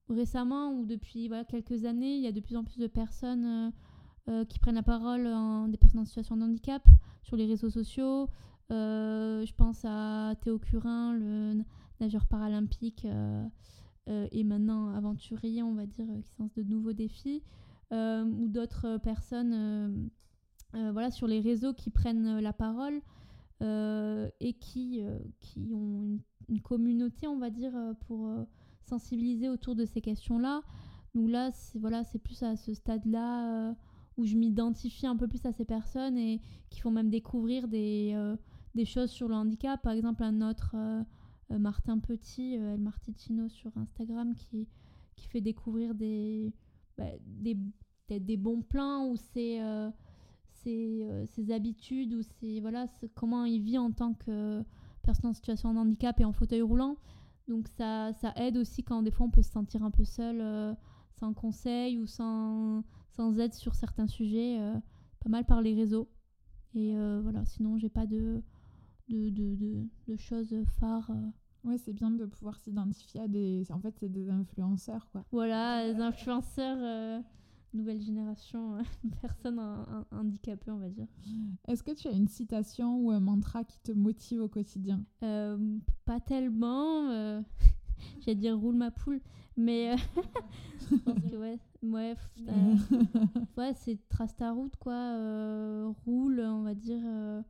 [0.09, 3.73] récemment ou depuis quelques années, il y a de plus en plus de personnes
[4.49, 5.23] qui prennent la parole,
[5.71, 6.83] des personnes en situation de handicap,
[7.23, 8.29] sur les réseaux sociaux.
[8.71, 11.63] je pense à Théo Curin, le
[12.01, 13.47] nageur paralympique euh,
[14.09, 17.43] euh, et maintenant aventurier, on va dire, qui lance de nouveaux défis,
[17.93, 20.11] euh, ou d'autres personnes
[20.73, 23.01] voilà, sur les réseaux qui prennent la parole
[23.61, 25.03] et qui,
[25.41, 27.73] qui ont une, communauté, on va dire,
[28.07, 28.31] pour
[28.83, 30.63] sensibiliser autour de ces questions-là.
[31.15, 33.75] Donc là, c'est plus à ce stade-là
[34.17, 36.41] où je m'identifie un peu plus à ces personnes et
[36.71, 38.37] qui font même découvrir des, euh,
[38.75, 39.81] des choses sur le handicap.
[39.83, 41.03] Par exemple, un autre, euh,
[41.51, 44.69] euh, Martin Petit, El Martitino sur Instagram, qui,
[45.17, 46.53] qui fait découvrir des,
[46.97, 47.57] bah, des,
[48.09, 49.61] des bons plans ou ses,
[50.67, 54.63] ses, ses, habitudes ou ses, voilà, comment il vit en tant que
[55.03, 56.97] personne en situation de handicap et en fauteuil roulant.
[57.49, 60.77] Donc ça, ça aide aussi quand des fois on peut se sentir un peu seul,
[61.19, 62.83] sans conseil ou sans
[63.17, 64.75] sans aide sur certains sujets, euh,
[65.21, 66.09] pas mal par les réseaux.
[66.75, 68.43] Et euh, voilà, sinon, j'ai pas de,
[69.09, 71.11] de, de, de, choses phares.
[71.11, 71.31] Euh.
[71.69, 73.73] Ouais, c'est bien de pouvoir s'identifier à des.
[73.73, 75.25] En fait, c'est des influenceurs, quoi.
[75.33, 77.23] Voilà, des influenceurs,
[77.77, 78.79] nouvelle génération,
[79.23, 79.61] personnes
[80.11, 81.07] handicapées, on va dire.
[81.69, 85.05] Est-ce que tu as une citation ou un mantra qui te motive au quotidien?
[86.05, 87.43] Pas tellement.
[88.21, 89.21] J'allais dire roule ma poule.
[89.57, 89.97] Mais
[90.91, 92.15] je pense que ouais, ouais,
[93.57, 97.43] ouais c'est trace ta route quoi, euh, roule, on va dire, euh,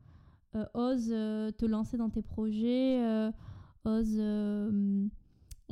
[0.54, 3.30] euh, ose te lancer dans tes projets,
[3.84, 4.20] ose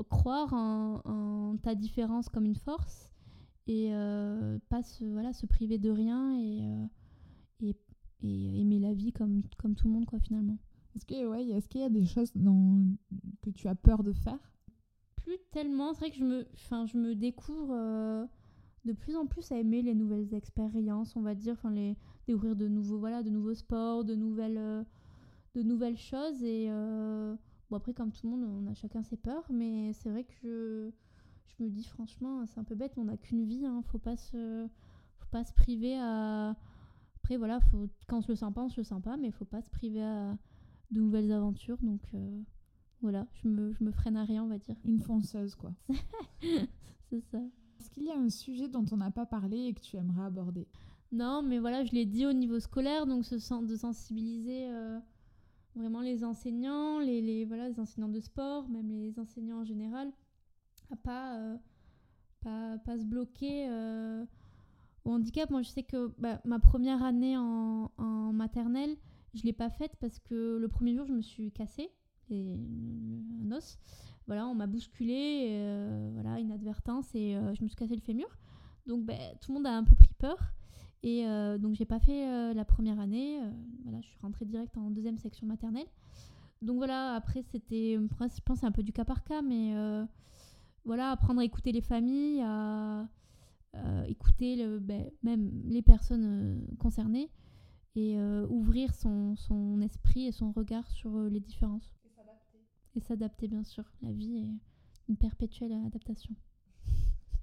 [0.09, 3.13] croire en, ta différence comme une force
[3.67, 3.91] et
[4.69, 6.89] pas se, voilà, se priver de rien et,
[7.61, 7.77] et,
[8.23, 10.59] et, aimer la vie comme, comme tout le monde quoi finalement.
[10.97, 12.97] Est-ce que ouais, est-ce qu'il y a des choses dont,
[13.43, 14.39] que tu as peur de faire?
[15.17, 15.93] Plus tellement.
[15.93, 18.25] C'est vrai que je me, enfin, je me découvre euh,
[18.85, 21.97] de plus en plus à aimer les nouvelles expériences, on va dire, enfin les
[22.27, 24.85] découvrir de nouveaux, voilà, de nouveaux sports, de nouvelles, euh,
[25.55, 26.43] de nouvelles choses.
[26.45, 27.35] Et euh,
[27.71, 30.93] bon après, comme tout le monde, on a chacun ses peurs, mais c'est vrai que
[31.47, 34.17] je, me dis franchement, c'est un peu bête, on n'a qu'une vie, hein, faut pas
[34.17, 34.67] se,
[35.19, 36.57] faut pas se priver à.
[37.17, 39.31] Après voilà, faut, quand on se le sent pas, on se le sent pas, mais
[39.31, 40.37] faut pas se priver à
[40.91, 42.03] de nouvelles aventures, donc.
[43.05, 44.77] Voilà, je me, je me freine à rien, on va dire.
[44.83, 45.75] Une fonceuse, quoi.
[47.11, 47.39] c'est ça.
[47.79, 50.25] Est-ce qu'il y a un sujet dont on n'a pas parlé et que tu aimerais
[50.25, 50.67] aborder?
[51.13, 54.99] Non, mais voilà, je l'ai dit au niveau scolaire, donc ce sens de sensibiliser euh,
[55.77, 60.11] vraiment les enseignants, les, les, voilà, les enseignants de sport, même les enseignants en général,
[60.91, 61.57] à pas, euh,
[62.41, 64.25] pas, pas, se bloquer euh,
[65.05, 65.51] au handicap.
[65.51, 68.97] Moi, je sais que bah, ma première année en, en maternelle,
[69.35, 71.91] je ne l'ai pas faite parce que le premier jour, je me suis cassée
[72.31, 72.57] et
[73.43, 73.79] un os.
[74.27, 78.27] Voilà, on m'a bousculé, euh, voilà, inadvertance, et euh, je me suis cassé le fémur.
[78.87, 80.39] Donc ben, tout le monde a un peu pris peur.
[81.03, 83.39] Et euh, donc j'ai pas fait la première année.
[83.83, 85.87] voilà, je suis rentrée direct en deuxième section maternelle.
[86.63, 89.75] Donc voilà, après c'était, je pense un peu du cas par cas, mais
[90.85, 93.09] voilà, apprendre à écouter les familles, à
[94.07, 97.31] écouter le, ben, même les personnes concernées
[97.97, 98.19] et
[98.49, 101.91] ouvrir son, son, esprit et son regard sur les différences.
[102.97, 103.85] Et s'adapter, bien sûr.
[104.03, 106.35] La vie est une perpétuelle adaptation.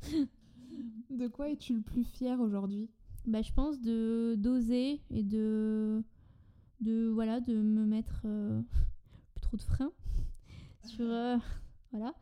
[1.10, 2.90] de quoi es-tu le plus fier aujourd'hui?
[3.26, 6.04] Bah, Je pense de d'oser et de,
[6.80, 8.62] de, voilà, de me mettre euh,
[9.34, 9.92] plus trop de freins
[10.86, 11.38] sur, euh,
[11.92, 12.16] voilà,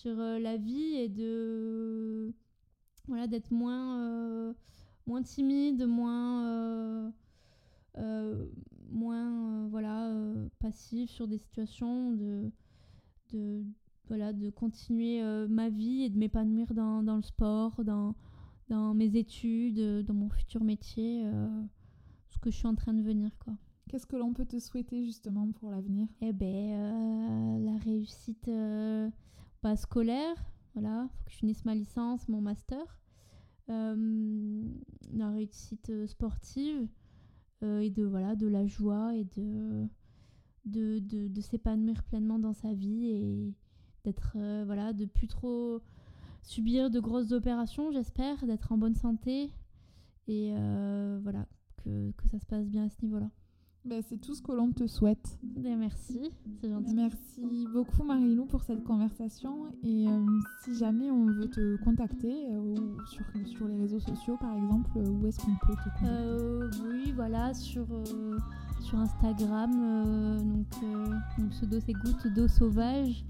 [0.00, 2.32] sur euh, la vie et de
[3.06, 4.54] voilà, d'être moins,
[5.06, 7.12] moins timide, moins
[8.90, 12.50] moins euh, voilà euh, passif sur des situations de
[13.32, 13.64] de
[14.08, 18.14] voilà de continuer euh, ma vie et de m'épanouir dans, dans, le sport dans
[18.68, 21.24] dans mes études dans mon futur métier
[22.28, 23.54] ce que je suis en train de venir quoi.
[23.88, 26.06] Qu'est-ce que l'on peut te souhaiter justement pour l'avenir?
[26.20, 28.48] Eh ben, la réussite
[29.62, 30.36] bah, scolaire,
[30.74, 32.98] voilà, faut que je finisse ma licence, mon master,
[33.68, 36.88] la réussite sportive,
[37.62, 39.86] euh, et de voilà de la joie et de
[40.64, 43.54] de, de, s'épanouir pleinement dans sa vie et
[44.04, 45.80] d'être euh, voilà de plus trop
[46.42, 49.52] subir de grosses opérations j'espère d'être en bonne santé
[50.26, 51.46] et euh, voilà
[51.78, 53.18] que, que ça se passe bien à ce niveau
[53.84, 55.38] ben, c'est tout ce que l'on te souhaite.
[55.42, 56.94] Ben, merci, c'est gentil.
[56.94, 59.66] Merci beaucoup Marilou pour cette conversation.
[59.82, 60.26] Et euh,
[60.62, 62.74] si jamais on veut te contacter euh,
[63.06, 66.80] sur, sur les réseaux sociaux par exemple, euh, où est-ce qu'on peut te contacter?
[66.88, 67.86] Oui, voilà, sur,
[68.80, 69.70] sur Instagram.
[70.42, 70.66] donc,
[71.38, 73.24] mon pseudo c'est Goutte d'eau sauvage.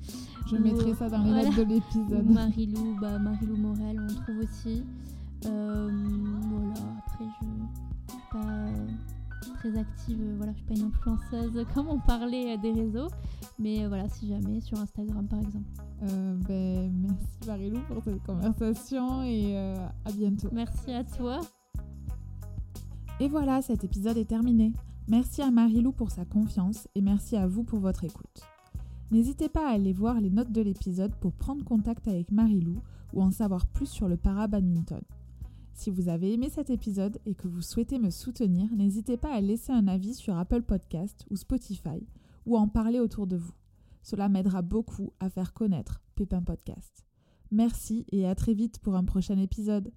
[0.48, 2.28] Je mettrai ça dans les lettres de l'épisode.
[2.28, 4.82] Marilou, bah, Marilou Morel, on trouve aussi.
[5.42, 7.46] voilà, après je...
[8.32, 8.68] Pas,
[9.48, 10.20] très active.
[10.20, 13.08] Euh, voilà, je suis pas une influenceuse comme on parlait des réseaux.
[13.58, 15.68] Mais euh, voilà, si jamais, sur Instagram par exemple.
[16.02, 20.48] Euh, ben, merci Marilou pour cette conversation et à bientôt.
[20.52, 21.40] Merci à toi.
[23.18, 24.72] Et voilà, cet épisode est terminé.
[25.08, 28.42] Merci à Marilou pour sa confiance et merci à vous pour votre écoute.
[29.10, 32.80] N'hésitez pas à aller voir les notes de l'épisode pour prendre contact avec Marilou
[33.12, 35.02] ou en savoir plus sur le para-badminton.
[35.72, 39.40] Si vous avez aimé cet épisode et que vous souhaitez me soutenir, n'hésitez pas à
[39.40, 42.06] laisser un avis sur Apple Podcast ou Spotify
[42.46, 43.52] ou à en parler autour de vous.
[44.02, 47.06] Cela m'aidera beaucoup à faire connaître Pépin Podcast.
[47.50, 49.90] Merci et à très vite pour un prochain épisode.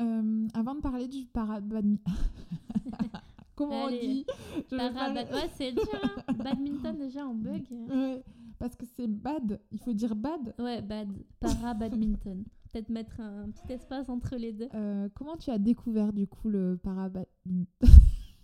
[0.00, 2.10] Euh, avant de parler du parabadminton.
[3.54, 3.98] Comment Allez.
[4.02, 4.26] on dit?
[4.68, 5.84] Je vais Para- pas le- Ouais, c'est dur.
[6.02, 6.32] hein.
[6.34, 7.62] Badminton, déjà, en bug.
[7.88, 8.24] Ouais,
[8.64, 9.60] parce que c'est bad.
[9.72, 10.54] Il faut dire bad.
[10.58, 11.08] Ouais, bad.
[11.38, 12.44] Para-badminton.
[12.72, 14.68] Peut-être mettre un petit espace entre les deux.
[14.74, 17.86] Euh, comment tu as découvert du coup le parabadminton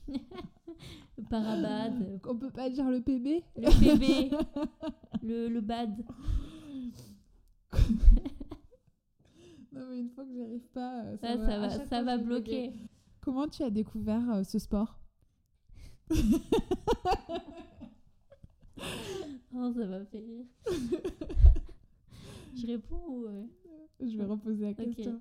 [0.09, 2.21] Le Parabad.
[2.29, 4.37] On peut pas dire le PB Le PB.
[5.23, 6.05] le, le bad.
[9.73, 11.87] Non mais une fois que j'y arrive pas, euh, Ça, va, ça à va, ça
[11.87, 12.73] fois, va bloquer.
[13.23, 14.99] Comment tu as découvert euh, ce sport
[19.55, 20.44] Oh, ça m'a fait rire.
[22.57, 23.26] Je réponds ou.
[23.26, 23.44] euh,
[24.01, 25.20] Je vais reposer la question.